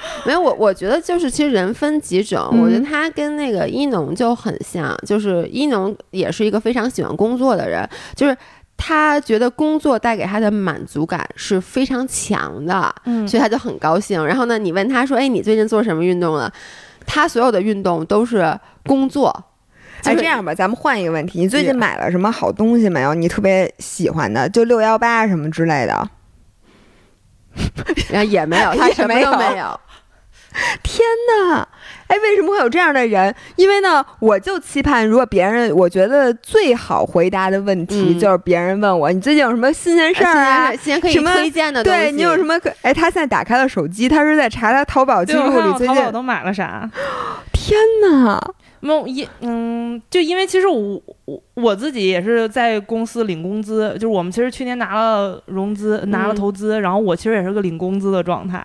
[0.24, 8.36] 没有我，我觉得就是其实人分几种，嗯我觉得他跟那个一农就很像，就是一农也是一个非常喜欢工作的人，就是
[8.76, 14.24] 他觉得工作带给他的满足感是非常强的，嗯所以他就很高兴。
[14.24, 16.52] 然后呢，你问他说：“哎，你最近做什么运动了？”
[17.04, 19.44] 他所有的运动都是工作。
[20.02, 23.14] 就哎，这样吧，咱们换一个问题，你最近买了什么好东西没有？
[23.14, 26.08] 你特别喜欢的，就六幺八什么之类的。
[28.08, 29.80] 然后也没有，他 什么都没有。
[30.82, 31.66] 天呐，
[32.08, 33.34] 哎，为什么会有这样的人？
[33.56, 40.72] 因为呢，我就期盼，如果别人，我觉得最好回答的问题、嗯就是别人问我，你最近有什么新鲜事儿啊？
[41.10, 42.72] 什么推荐的东西，对你有什么可？
[42.82, 46.12] 哎，他现在打开了手机，他是在查他淘宝记录里最近我淘宝。
[46.12, 46.88] 都买了啥？
[47.52, 48.40] 天呐，
[48.80, 58.64] 没有一嗯，就因为其实我我我自己也是在公司领工资，就是我们其实去年拿了融资，拿了嗯投资，然后我其实也是个领工资的状态，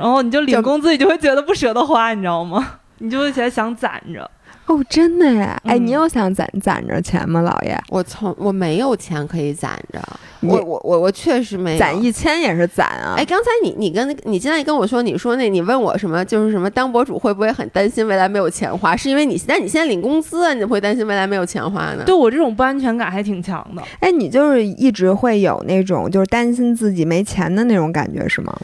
[0.00, 2.74] 然后你就领工资，你就会觉得不舍得花，你知道吗？
[2.98, 4.30] 你就会觉得想攒着。
[4.66, 5.60] 哦，真的呀！
[5.64, 7.76] 哎，嗯你有想攒攒着钱吗，老爷？
[7.88, 10.00] 我从我没有钱可以攒着，
[10.42, 13.14] 我我我我确实没攒一千也是攒啊！
[13.18, 18.94] 哎，刚才你你跟那个你现在跟我说，你说那你问我什么，就是什么当博主会不会很担心未来没有钱花？
[18.96, 22.04] 是因为你现在你现在领工资啊，你怎么会担心未来没有钱花呢？
[22.06, 23.82] 对我这种不安全感还挺强的。
[23.98, 28.56] 哎，你就是一直会有那种就是担心自己没钱的那种感觉是吗？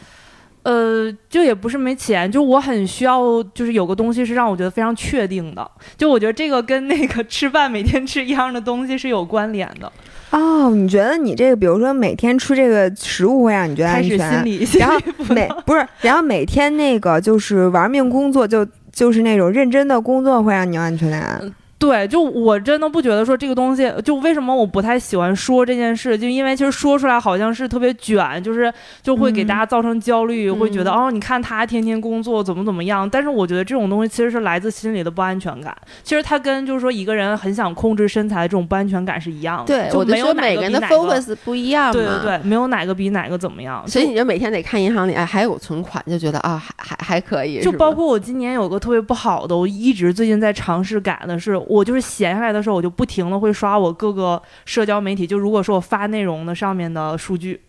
[0.67, 5.65] 呃，就也不是没钱，就我很需要，就是有个东西是让我觉得非常确定的。
[5.95, 9.89] 就我觉得这个跟那个吃饭每天吃一样的东西是有关联的。
[10.31, 21.41] 哦，你觉得你这个，比如说每天吃这个食物会让你觉得安全，心理，然后心理不每不是，然后每天那个就是玩命工作，就就是那种认真的工作会让你有安全感。
[21.79, 28.73] 对，就我真的不觉得说这个东西，就为什么我不太喜欢说这件事，就因为其实说出来好像是特别卷，就是
[29.03, 33.07] 就会给嗯大家造成焦虑，会觉得嗯哦，你看他天天工作怎么怎么样。
[33.07, 39.65] 但是我觉得这种东西其实是来自心里的不安全感，其实它跟就是说一个人很想控制身材的这种不安全感是一样的。
[39.65, 41.93] 对，就我就说没有哪个每个人的 focus 不一样嘛。
[41.93, 43.87] 对对对，没有哪个比哪个怎么样。
[43.87, 57.59] 所以你就每天得看银行里哎还有存款，就觉得啊还还还可以，就包括我今年有个特别不好的，我一直最近在尝试改的是，我就是闲下来的时候，我就不停的会刷我各个社交媒体，就如果说我发内容的上面的数据，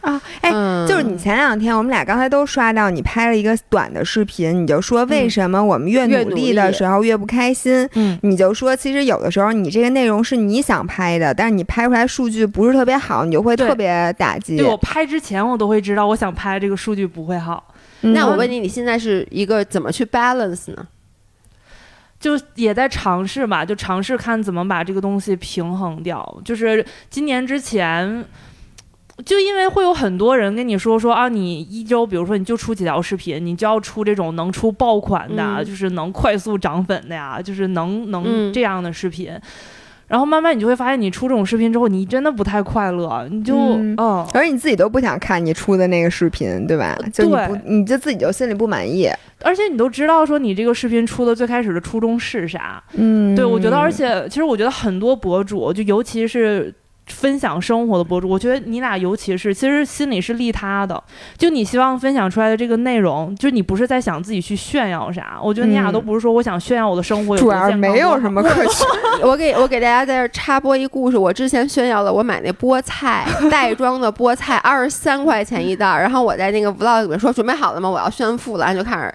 [0.00, 7.88] 啊，哎，嗯就是你前两天我们俩刚才都刷到你拍了一个短的视频，你就说为嗯什么我们越努力力的时候越不开心？
[7.94, 14.56] 嗯，你就说，其实有的时候你这个内容是你想拍的，但是你拍出来数据不是特别好，你就会特别打击。
[14.56, 20.86] 对我拍之前我都会知道，我想拍这个数据不会好，嗯那我问你，你现在是一个怎么去 balance 呢？
[22.22, 26.40] 就也在尝试吧，就尝试看怎么把这个东西平衡掉。
[26.42, 28.24] 就是今年之前。
[29.26, 39.30] 就因为会有很多人跟你说说啊，你一周，比如说你就出几条视频，你就要出这种能出爆款的，嗯就是能快速涨粉的呀，就是能能嗯这样的视频。
[40.12, 43.96] 然后慢慢你就会发现，你出这种视频之后，你真的不太快乐，你就嗯。
[43.96, 44.26] 嗯。
[44.34, 46.94] 而你自己都不想看你出的那个视频，对吧？
[47.10, 49.08] 就你不，对你就自己就心里不满意。
[49.40, 56.70] 而且你都知道说你这个视频出的最开始的初衷是啥，嗯，对，我觉得，而且其实我觉得很多博主，就尤其是
[57.12, 61.02] 分享生活的博主，我觉得你俩尤其是其实心里是利他的，
[61.36, 68.86] 就你希望分享出来的这个内容，就你不是在想自己去炫耀啥，我觉得你俩嗯都不是说我想炫耀我的生活有主多健康要没有什么可 炫。
[69.22, 71.18] 我给我给大家在这插播一故事。
[71.18, 76.00] 我之前炫耀了我买那菠菜袋装的菠菜，二十三块钱一袋儿。
[76.00, 77.88] 然后我在那个 vlog 里面说准备好了吗？
[77.88, 79.14] 我要炫富了，然后就开始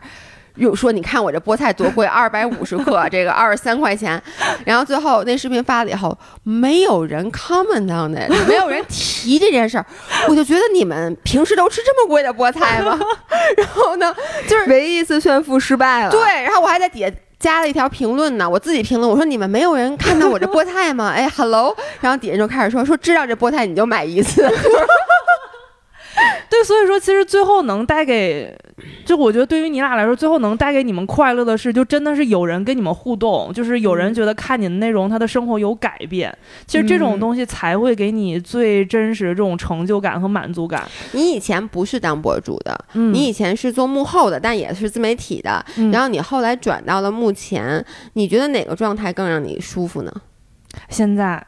[0.58, 4.22] 又说你看我这菠菜多贵，二百五十克，这个二十三块钱。
[4.66, 9.86] 然后最后那视频发了以后，没有人 comment on it，没有人提这件事儿，
[10.28, 13.00] 我就觉得你们平时都吃这么贵的菠菜吗？
[13.58, 14.14] 然后呢，
[14.48, 16.12] 就是唯一一次炫富失败了。
[16.12, 17.10] 对，然后我还在底下。
[17.40, 21.10] 加了一条评论呢，我自己评论，我说你们没有人看到我这菠菜吗？
[21.16, 24.42] 哎，hello，然后底下就开始说说知道这菠菜你就买一次。
[26.50, 28.56] 对，所以说其实最后能带给，
[29.06, 36.36] 就我觉得对于你俩来说，最后能带给你们快乐的是，就真的是有人跟你们互动，就是有人觉得看你的内容，他的生活有改变。
[36.66, 40.84] 其实这种东西才会给你最真实的这种成就感和满足感。
[41.12, 50.12] 你以前不是当博主的，你以前是做幕后的，但也是自媒体的，然后你后来转到了幕前，你觉得哪个状态更让你舒服呢？
[50.90, 51.46] 现在。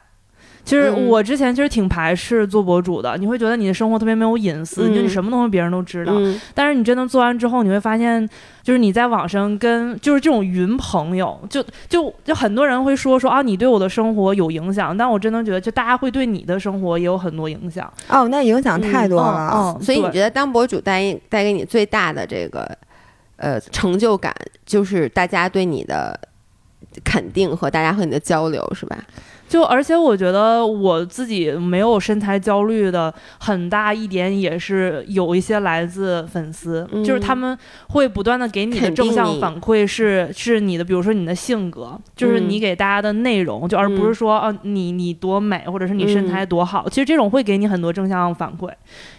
[0.64, 6.12] 其实我之前其实挺排斥做博主的，你会觉得你的生活特别没有隐私，就你什么东西别人都知道。
[6.54, 8.28] 但是你真的做完之后，你会发现，
[8.62, 14.96] 就是你在网上跟就是这种云朋友，就就就很多人会说说啊，你对我的生活有影响。
[14.96, 17.92] 但我真的觉得，就大家会对你的生活也有很多影响。
[18.08, 19.78] 哦，那影响太多了哦。
[19.82, 22.70] 所以你觉得当博主带带给你最大的这个
[23.36, 24.32] 呃成就感，
[24.64, 26.18] 就是大家对你的
[27.02, 28.96] 肯定和大家和你的交流，是吧？
[29.50, 48.70] 就而且我觉得我自己没有身材焦虑的很大一点也是有一些来自粉丝，就是他们会不断的给你的正向反馈是是你的，比如说你的性格，就是你给大家的内容，就而不是说啊你你多美或者是你身材多好，其实这种会给你很多正向反馈，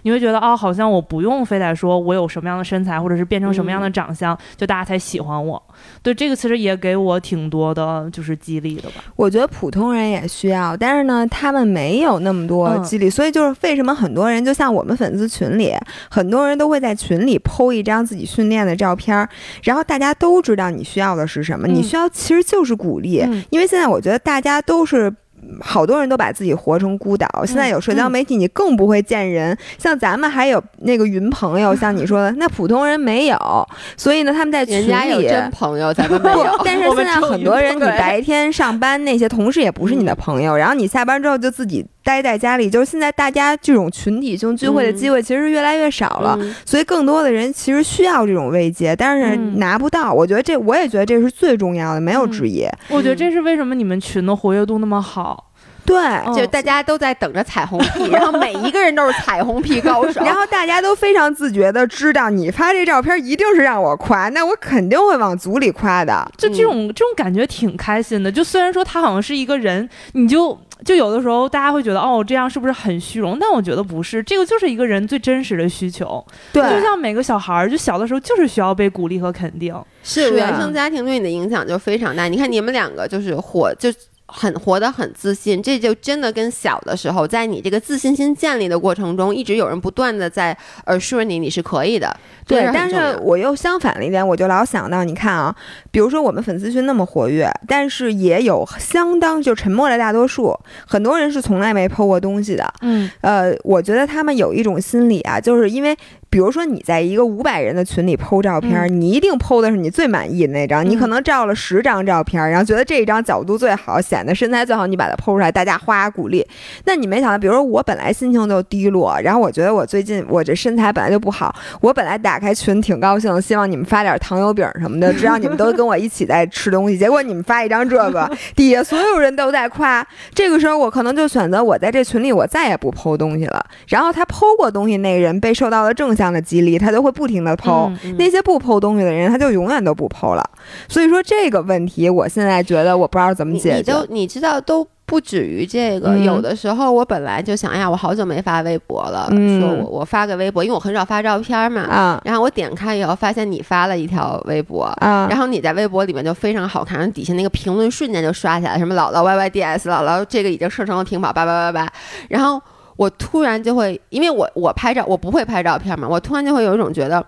[0.04, 5.62] 你会觉得哦好像我不用非得说我有什么样的身材或者是变成什么样的长相，就大家才喜欢我。
[6.02, 9.04] 对这个其实也给我挺多的就是激励的吧。
[9.16, 10.22] 我觉得普通人也。
[10.32, 15.74] 需要，但是呢，他们没有那么多激励，所以就是为什么很多人，就像我们粉丝群里，
[16.10, 19.28] 很多人都会在群里 PO 一张自己训练的照片，
[19.64, 25.14] 然后大家都知道你需要的是什么，你需要其实就是鼓励，因为现在我觉得大家都是。
[25.60, 27.28] 好多人都把自己活成孤岛。
[27.46, 29.58] 现在有社交媒体，你更不会见人。
[29.78, 33.68] 像咱们还有那个云朋友， 像你说的，那普通人没有。
[33.98, 36.60] 所以呢，他们在群里有真朋友，咱们 没有。
[36.64, 42.70] 但是现在很多人，你白天上班那些同事也不是你的朋友，然后你下班之后就自己待在家里。
[42.70, 50.12] 就是现在大家这种群体性聚会的机会其实越来越少了，所以更多的人其实需要这种慰藉，但是拿不到。
[50.12, 52.66] 我觉得这，我也觉得这是最重要的，没有之一。
[52.90, 55.48] 我觉得这是为什么你们群的活跃度那么好。
[55.84, 55.98] 对，
[56.36, 66.32] 就大家都在等着彩虹屁，然后每一个人都是彩虹屁高手，然后大家都非常自觉的知道你发这照片一定是让我夸，那我肯定会往组里夸的。
[66.38, 68.32] 就这种这种感觉挺开心的。
[68.32, 73.38] 就虽然说他好像是一个人，你就就有的时候大家会觉得哦这样是不是很虚荣？
[73.40, 76.26] 但我觉得不是，这个就是一个人最真实的需求。
[76.52, 79.76] 对，就像每个小孩儿，就小的时候就是需要被鼓励和肯定。
[80.04, 82.28] 是原生家庭对你的影响就非常大。
[82.28, 83.90] 你看你们两个就是火就。
[84.32, 92.16] 很活得很自信，这就真的跟小的时候，在你这个自信心建立的过程中，一直有人不断的在呃说你你是可以的。
[92.48, 95.56] 对，但是我又相反了一点，我就老想到，你看啊，
[95.92, 100.58] 比如说我们粉丝群那么活跃，但是也有相当就沉默的大多数，
[100.88, 102.74] 很多人是从来没 PO 过东西的。
[102.82, 105.96] 嗯，呃，我觉得他们有一种心理啊，就是因为。
[106.32, 110.90] 比如说，你在一个五百人的群里 PO 照片，你一定 PO 的是你最满意的那张。
[110.90, 116.48] 你可能照了十张照片，然后觉得这一张角度最好，显得身材最好，你把它 PO 出来，大家哗鼓励。
[116.86, 126.98] 那你没想到，比如说我本来心情就低落，然后我觉得我最近我这身材本来就不好，我本来打开群挺高兴，希望你们发点糖油饼什么的， 知道你们都跟我一起在吃东西。
[126.98, 130.08] 结果你们发一张这个， 底下所有人都在夸。
[130.34, 133.62] 这个时候我可能就选择我在这群里我再也不 PO 东西了。
[133.90, 136.21] 然后他 PO 过东西那个人被受到了正向。
[136.22, 137.92] 这样的激励，他就会不停的剖。
[138.16, 140.50] 那些不剖东西的人，他就永远都不剖了。
[140.88, 143.78] 所以说这个问题，我现在觉得我不知道怎么解决。
[143.78, 146.16] 你都你知道都不止于这个。
[146.20, 151.82] 有的时候我本来就想，哎呀，我好久没发微博了，说我我发个微博，因为我很少发照片嘛。
[151.82, 152.22] 啊。
[152.24, 155.26] 然后我点开以后，发现你发了一条微博，啊。
[155.28, 161.92] 然后你在微博里面就非常好看，然后底下那个评论瞬间就刷起来，什么姥姥 Y Y D S，姥姥这个已经设成了屏保，叭叭叭叭。
[162.30, 162.62] 然后。
[163.02, 167.26] 我突然就会，因为我我拍照，我不会拍照片嘛，我突然就会有一种觉得，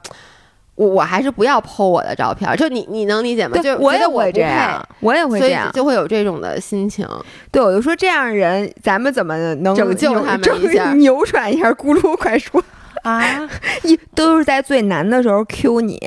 [0.76, 3.58] 我我还是不要 po 我的照片，就你你能理解吗？
[3.58, 7.08] 就我也会这样，我也会这样，就会有这种的心情。
[7.52, 11.72] 对，我就说这样人，咱们怎么能拯救他们一下， 扭转一下？
[11.72, 12.64] 咕噜，快说
[13.02, 13.50] 啊！
[13.82, 16.00] 一都是在最难的时候 Q 你，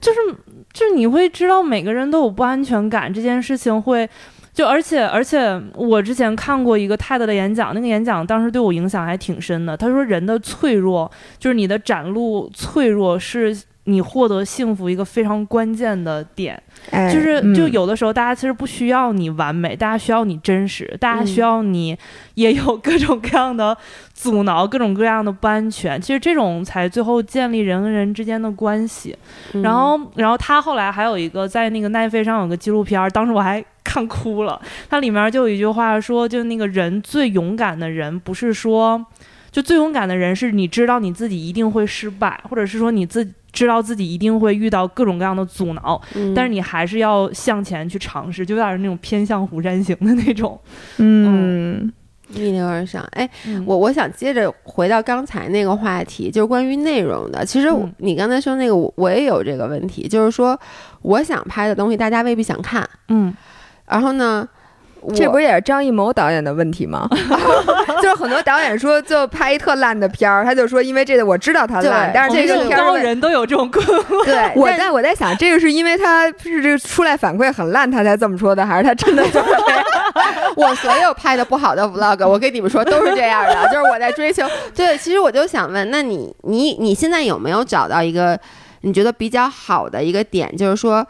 [0.00, 0.18] 就是
[0.72, 4.08] 就是你会知道每个人都有不安全感，这件事情会。
[4.58, 5.38] 就而且而且，
[5.76, 9.76] 我之前看过一个泰德的演讲，那个演讲当时对我影响还挺深的。
[9.76, 21.96] 他说，人的脆弱就是你的展露脆弱是你获得幸福一个非常关键的点，哎就是嗯就有的时候大家其实不需要你完美，大家需要你真实，大家需要你
[22.34, 23.76] 也有各种各样的
[24.14, 26.00] 阻挠，各种各样的不安全。
[26.00, 29.16] 其实这种才最后建立人跟人之间的关系。
[29.52, 34.60] 嗯然后，然后他后来还有一个在那个奈飞上有个纪录片儿，当时我还看哭了。
[34.88, 39.04] 它里面就有一句话说，就那个人最勇敢的人，不是说，
[39.58, 50.56] 就最勇敢的人是你知道你自己一定会失败，或者是说你自知道自己一定会遇到各种各样的阻挠，嗯但是你还是要向前去尝试，就有点那种偏向虎山行的那种。
[50.98, 51.92] 嗯
[52.28, 53.04] 逆流而上。
[53.14, 57.44] 哎，嗯我我想接着回到刚才那个话题，就是关于内容的。
[57.44, 60.56] 其实你刚才说那个，我我也有这个问题，就是说
[61.02, 62.88] 我想拍的东西，大家未必想看。
[63.08, 63.34] 嗯，
[63.88, 64.57] 然后呢，我
[65.14, 67.08] 这不也是张艺谋导演的问题吗？
[68.02, 74.24] 就是很多导演说，就拍一特烂的片儿，他就说因为这个我知道他烂，但是这个片儿的人都有这种困惑。
[74.26, 79.84] 对我在我在想，这个是因为他是这个出来反馈很烂，他才这么说的，还是他真的就是这样？
[80.56, 84.44] 我所有拍的不好的 vlog，我跟你们说都是这样的，就是我在追求。
[84.74, 88.38] 对，其实我就想问，那你你你现在有没有找到一个
[88.82, 91.06] 你觉得比较好的一个点，就是说？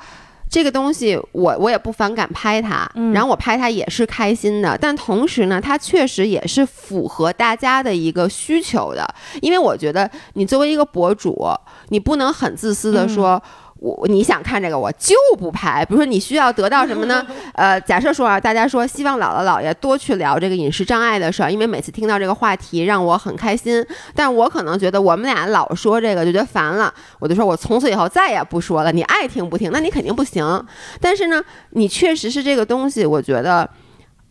[0.50, 9.06] 这个东西我我也不反感拍它，嗯然后我拍它也是开心的，但同时呢，它确实也是符合大家的一个需求的，
[9.42, 11.46] 因为我觉得你作为一个博主，
[11.88, 13.42] 你不能很自私的说。
[13.80, 15.84] 我你想看这个，我就不拍。
[15.84, 17.24] 比如说，你需要得到什么呢？
[17.54, 23.84] 呃，假设说啊，大家说希望姥姥姥爷多去聊这个饮食障碍的事儿，因为每次听到这个话题让我很开心。
[24.14, 28.90] 但我可能觉得我们俩老说这个就觉得烦了，我就说我从此以后再也不说了。
[28.90, 30.64] 你爱听不听，那你肯定不行。
[31.00, 33.68] 但是呢，你确实是这个东西，我觉得。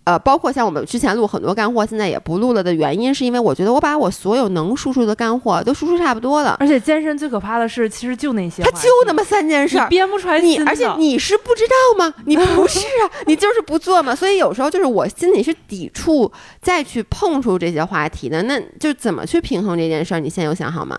[0.08, 12.14] 呃，包括像我们之前录很多干货，现在也不录了的原因，是因为我觉得我把我所有能输出的干货都输出差不多了，而且健身最可怕的是，其实就那些它就那么三件事儿，编不出来你而且你是不知道吗？
[12.26, 14.16] 你不是啊，你就是不做嘛。
[14.16, 16.32] 所以有时候就是我心里是抵触
[16.62, 18.42] 再去碰触这些话题的。
[18.44, 20.22] 那就怎么去平衡这件事儿？
[20.22, 20.98] 你现在有想好吗？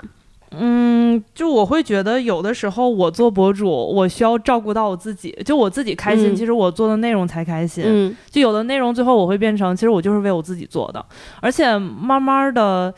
[0.50, 7.84] 嗯，就我会觉得有的时候我做博主，我需要照顾到我自己，就我自己开心，嗯其实我做的内容才开心。
[7.86, 11.04] 嗯就有的内容最后我会变成，其实我就是为我自己做的，
[11.40, 12.94] 而且慢慢的。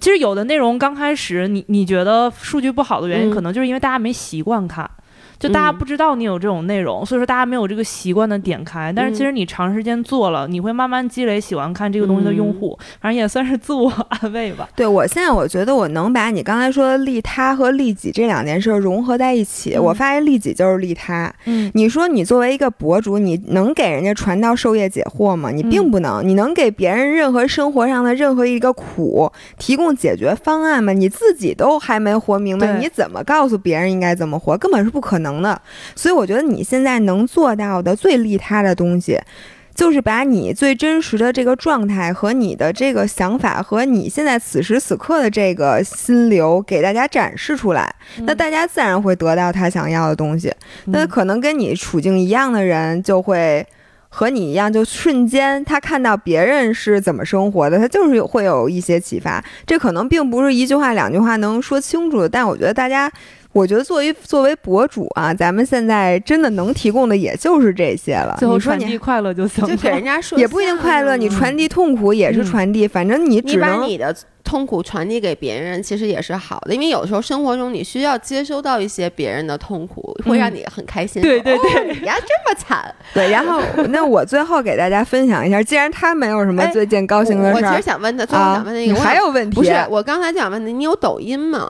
[0.00, 4.88] 其实有的内容刚开始你你觉得数据不好的原因，嗯可能就是因为大家没习惯看，
[5.40, 8.92] 就大家嗯不知道你有这种内容，所以说大家没有这个习惯的点开。
[8.94, 14.68] 但是其实你长时间做了，你会慢慢积累喜欢看这个东西的用户，反正也算是自我安慰吧。
[14.76, 19.74] 对我现在我觉得我能把你刚才说的利他和利己这两件事融合在一起。
[19.74, 21.32] 嗯我发现利己就是利他。
[21.46, 25.50] 嗯你说你作为一个博主，你能给人家传道授业解惑吗？
[25.50, 26.20] 你并不能。
[26.22, 30.92] 你能给别人任何生活上的任何一个苦提供解决方案吗？
[30.92, 34.58] 你自己都还没活明白，你怎么告诉别人应该怎么活？
[34.58, 35.60] 根本是不可能的。
[35.94, 39.20] 所以我觉得你现在能做到的最利他的东西。
[39.72, 50.52] 就是把你最真实的这个状态和你的这个想法和你现在此时此刻的这个心流给大家展示出来，那大家自然会得到他想要的东西。
[50.86, 53.66] 那嗯可能跟你处境一样的人，就会
[54.10, 59.42] 和你一样，就瞬间他看到别人是怎么生活的，他就是有会有一些启发。
[59.64, 63.10] 这可能并不是一句话两句话能说清楚的，但我觉得大家。
[63.52, 68.36] 我觉得作为作为博主啊，咱们现在真的能提供的也就是这些了。
[68.38, 69.70] 最后你传递快乐就行了。
[69.70, 81.20] 就给人家说也不一定快乐，你传递痛苦也是嗯传递，反正你你只能把你的痛苦传递给别人，其实也是好的，因为有时候生活中你需要接收到一些别人的痛苦，会让你很开心。
[81.20, 83.30] 对对对哦你呀这么惨， 对。
[83.30, 89.56] 然后， 那我最后给大家分享一下，既然他没有什么哎最近高兴的事儿我我其实想问他，最后啊想问他，一你个，还有问题？
[89.56, 91.68] 不是我刚才想问的，你有抖音吗？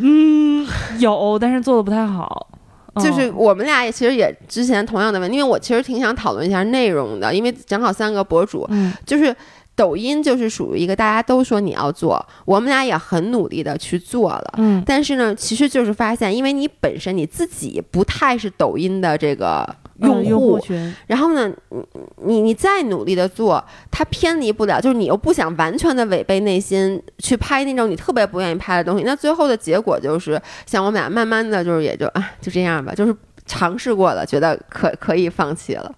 [0.00, 0.66] 嗯，
[0.98, 2.48] 有，但是做的不太好。
[2.96, 9.36] 就是嗯我们俩也其实也之前同样的问题，因为我其实挺想讨论一下内容的，因为正好三个博主，嗯就是
[9.74, 14.54] 抖音就是属于一个大家都说你要做，我们俩也很努力的去做了。
[14.56, 19.68] 嗯但是呢，其实就是发现，因为你本身你自己不太是抖音的这个
[20.00, 33.16] 用嗯用户，群，然后呢，你你你再努力的做，它偏离不了，就是你又不想完全的违背内心去拍那种你特别不愿意拍的东西，那最后的结果就是，像我们俩慢慢的就是也就啊就这样吧，就是
[33.46, 35.92] 尝试过了，觉得可可以放弃了。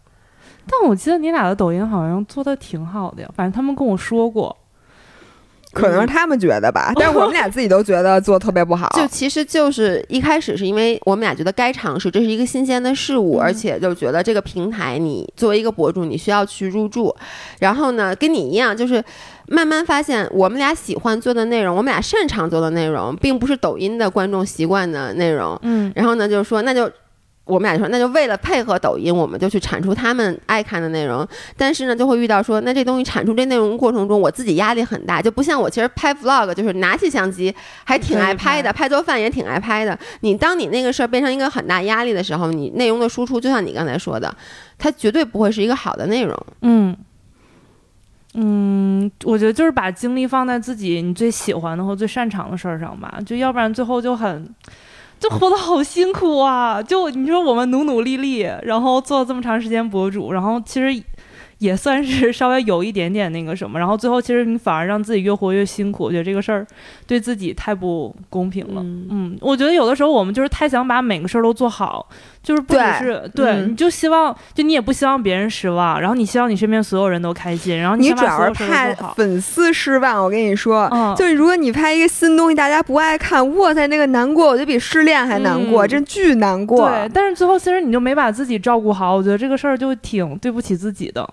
[0.71, 4.57] 但我记得你俩的抖音好像做的挺好的呀，反正他们跟我说过。
[5.73, 8.89] 可能是他们觉得吧， 但是我们俩自己都觉得做特别不好。
[8.97, 17.15] 就其实就是一开始是因为我们俩觉得该尝试，这是一个新鲜的事物，嗯而且就觉得这个平台你作为一个博主，你需要去入驻。
[17.59, 19.03] 然后呢，跟你一样，就是
[19.47, 25.59] 慢慢发现我们俩喜欢做的内容，我们俩擅长做的内容，并不是抖音的观众习惯的内容。
[25.63, 26.91] 嗯然后呢，就是说那就。
[27.49, 31.27] 我们俩就说，那就为了配合抖音，我们就去产出他们爱看的内容。
[31.57, 37.53] 但是呢，就会遇到说，那这东西产出这内容过程中，我自己压力很大，就不像我其实拍 vlog，就是拿起相机
[37.85, 39.99] 还挺爱拍的，拍做饭也挺爱拍的。
[40.21, 44.33] 你当你那个事儿变成一个很大压力的时候，你内容的输出，就像你刚才说的，
[44.77, 46.47] 它绝对不会是一个好的内容。
[46.61, 46.95] 嗯
[48.35, 54.55] 嗯，我觉得就是把精力放在自己你最喜欢的和最擅长的事儿上吧，就要不然最后就很。
[55.19, 56.83] 就活得好辛苦啊！
[56.83, 61.03] 就你说我们努努力力，然后做了这么长时间博主，然后其实
[61.59, 66.65] 也算是稍微有一点点那个什么，然后最后其实你反而让自己越活越辛苦，我觉得这个事儿
[67.05, 68.81] 对自己太不公平了。
[68.81, 72.09] 嗯嗯，我觉得有的时候我们就是太想把每个事儿都做好，
[72.49, 79.13] 就是不只对是对，嗯你就希望就你也不希望别人失望，然后你希望你身边所有人都开心，然后你想主要是怕。
[79.13, 86.89] 粉丝失望，我跟你说，嗯就是如果你拍一个新东西，大家不爱看，哇塞，那个难过，我觉得比失恋还难过，嗯真巨难过。
[86.89, 91.29] 对，但是最后其实你就没把自己照顾好，我觉得这个事儿就挺对不起自己的。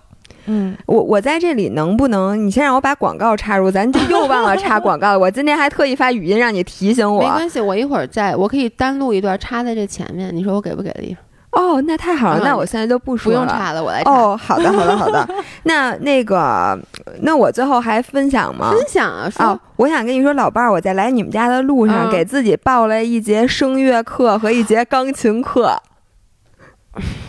[0.46, 5.18] 嗯，我我在这里能不能，你先让我把广告插入，咱就又忘了插 广告了。
[5.18, 7.20] 我今天还特意发语音让你提醒我。
[7.20, 11.16] 没关系，我一会儿再，我可以单录一段插在这前面，你说我给不给力？
[11.52, 13.40] 哦，那太好了，嗯那我现在就不不说了。
[13.40, 14.10] 不用插了，我来插。
[14.12, 15.26] 哦，好的，好的，好的。
[15.64, 16.78] 那那个，
[17.22, 18.70] 那我最后还分享吗？
[18.70, 25.80] 分享啊，说、哦，我想跟你说，老伴儿，我在来你们家的路上，嗯给自己报了一节声乐课和一节钢琴课。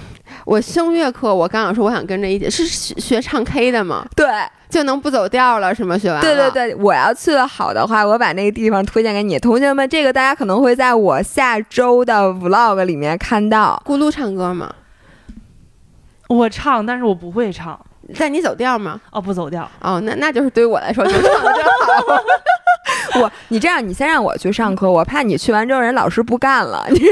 [0.47, 4.07] 我声乐课，我刚想说我想跟着一起，是学学唱 K 的吗？
[4.15, 4.25] 对，
[4.69, 5.97] 就能不走调了是吗？
[5.97, 9.87] 学完了对对，对，我要去的好的话，我把那个地方推荐给你，同学们。
[9.89, 13.81] 这个大家可能会在我下周的 vlog 里面看到。
[13.85, 14.73] 咕噜唱歌吗？
[16.29, 17.77] 我唱，但是我不会唱。
[18.17, 19.01] 但你走调吗？
[19.11, 19.69] 哦，不走调。
[19.81, 23.19] 哦，那那就是对于我来说，就唱的真好。
[23.19, 27.01] 我，你这样，你先让我去上课，我怕你去完之后人老师不干了，你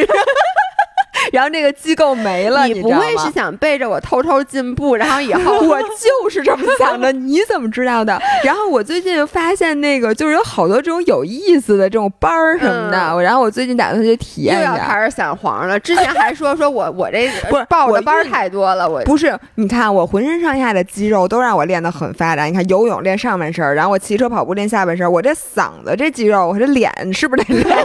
[1.31, 8.19] 然后这个机构没了，你不会是想背着我偷偷进步，然后以后 我就是这么想的， 你怎么知道的？
[8.43, 14.77] 然后我最近发现那个就是有好多这种有意思的这种班儿什么的，嗯然后我最近打算去体验一下。
[14.77, 15.79] 要开始散黄了。
[15.79, 22.45] 之前还说说我我这 不是报的班儿太多了，我不是，你看我浑身上下的肌肉都让我练得很发达。
[22.45, 27.77] 你看游泳练上半身儿，然后我骑车跑步练下半身儿，我这嗓子这肌肉，我这脸是不是得练？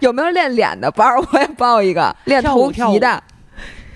[0.06, 1.20] 有没有练脸的班儿？
[1.20, 3.22] 我也报一个，练头皮的。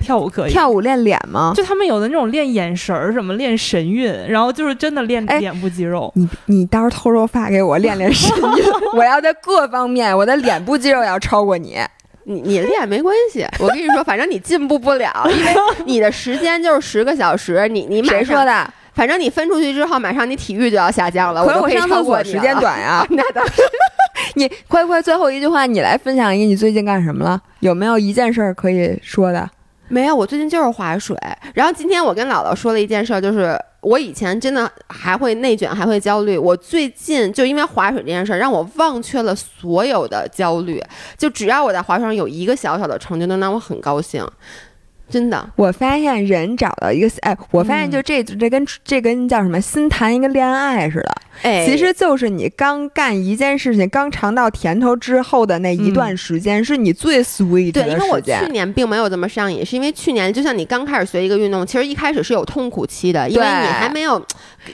[0.01, 0.53] 跳舞可以。
[0.53, 1.55] 跳舞练脸吗？
[1.57, 6.13] 就他们有的那种练眼神儿，什么练神韵，然后就是真的练哎脸部肌肉。
[6.15, 11.79] 你你到时候偷偷发给我练练神韵， 我要在各方面，我的脸部肌肉要超过你。
[12.27, 15.55] 你你练没关系，我跟你说，反正你进步不了，因为
[15.87, 18.71] 你的时间就是十个小时，你你马谁说，的？
[18.95, 22.55] 反正你分出去之后，马上你体育就要下降了，就可是我上厕所时间。
[22.61, 23.07] 短呀。
[23.11, 23.63] 那倒是，
[24.35, 27.41] 你快快最后一句话，你来分享一你最近干什么了？
[27.61, 29.49] 有没有一件事儿可以说的？
[29.89, 31.16] 没有，我最近就是划水。
[31.53, 36.39] 然后今天我跟姥姥说了一件事儿，就是我以前真的还会内卷，还会焦虑。
[36.39, 40.82] 我最近就因为划水这件事儿，让我忘却了所有的焦虑。
[41.18, 44.26] 就只要我在划水上有一个小小的成就，能让我很高兴。
[45.09, 47.91] 真的，我发现人找到一个，哎，我发现嗯。
[47.91, 58.33] 就这、这跟这跟叫什么新谈一个恋爱似的，哎，其实就是你刚干一件事情，刚尝到甜头之后的那一段时间，是你最 sweet 的对，因为我去。
[58.51, 64.21] 年并没有这么上瘾，是因为去年就像你刚开始学一个运动，其实一开始是有痛苦期的，因为你还没有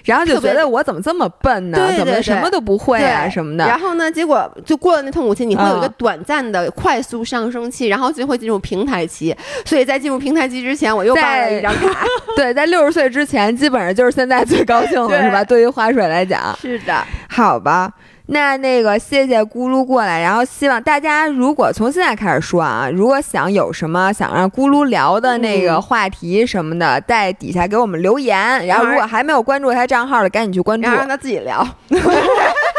[0.05, 1.79] 然后就觉得我怎么这么笨呢？
[1.79, 3.67] 对对对怎么什么都不会啊什么的。
[3.67, 9.35] 然后呢，结果就过了那痛苦期，你会有一个嗯短暂的快速上升期，然后就会进入平台期。
[9.65, 12.05] 所以在进入平台期之前，我又办了一张卡。
[12.37, 15.45] 对，在六十岁之前，基本上就是现在最高兴的是吧？
[15.45, 17.93] 对于花水来讲，是的，好吧。
[18.33, 28.65] 那那个，谢谢咕噜过来，然后希望大家如果从现在开始说啊，如果想有什么想让咕噜聊的那个嗯话题什么的，在底下给我们留言。
[28.67, 31.67] 然后如果还没有关注他账号的，赶紧去关注让他自己聊。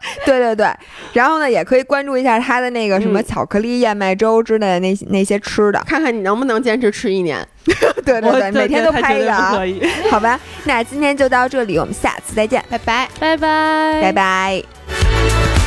[0.24, 0.66] 对对对，
[1.12, 5.82] 然后呢，也可以关注一下他的那个什么嗯巧克力燕麦粥之类的那些那些吃的。
[5.86, 7.46] 看看你能不能坚持吃一年。
[7.64, 9.66] 对 对对，每天都拍一个啊不可。
[9.66, 9.82] 以。
[10.10, 13.08] 好吧，那今天就到这里，我们下次再见，拜拜。
[13.18, 15.59] 拜拜，拜拜。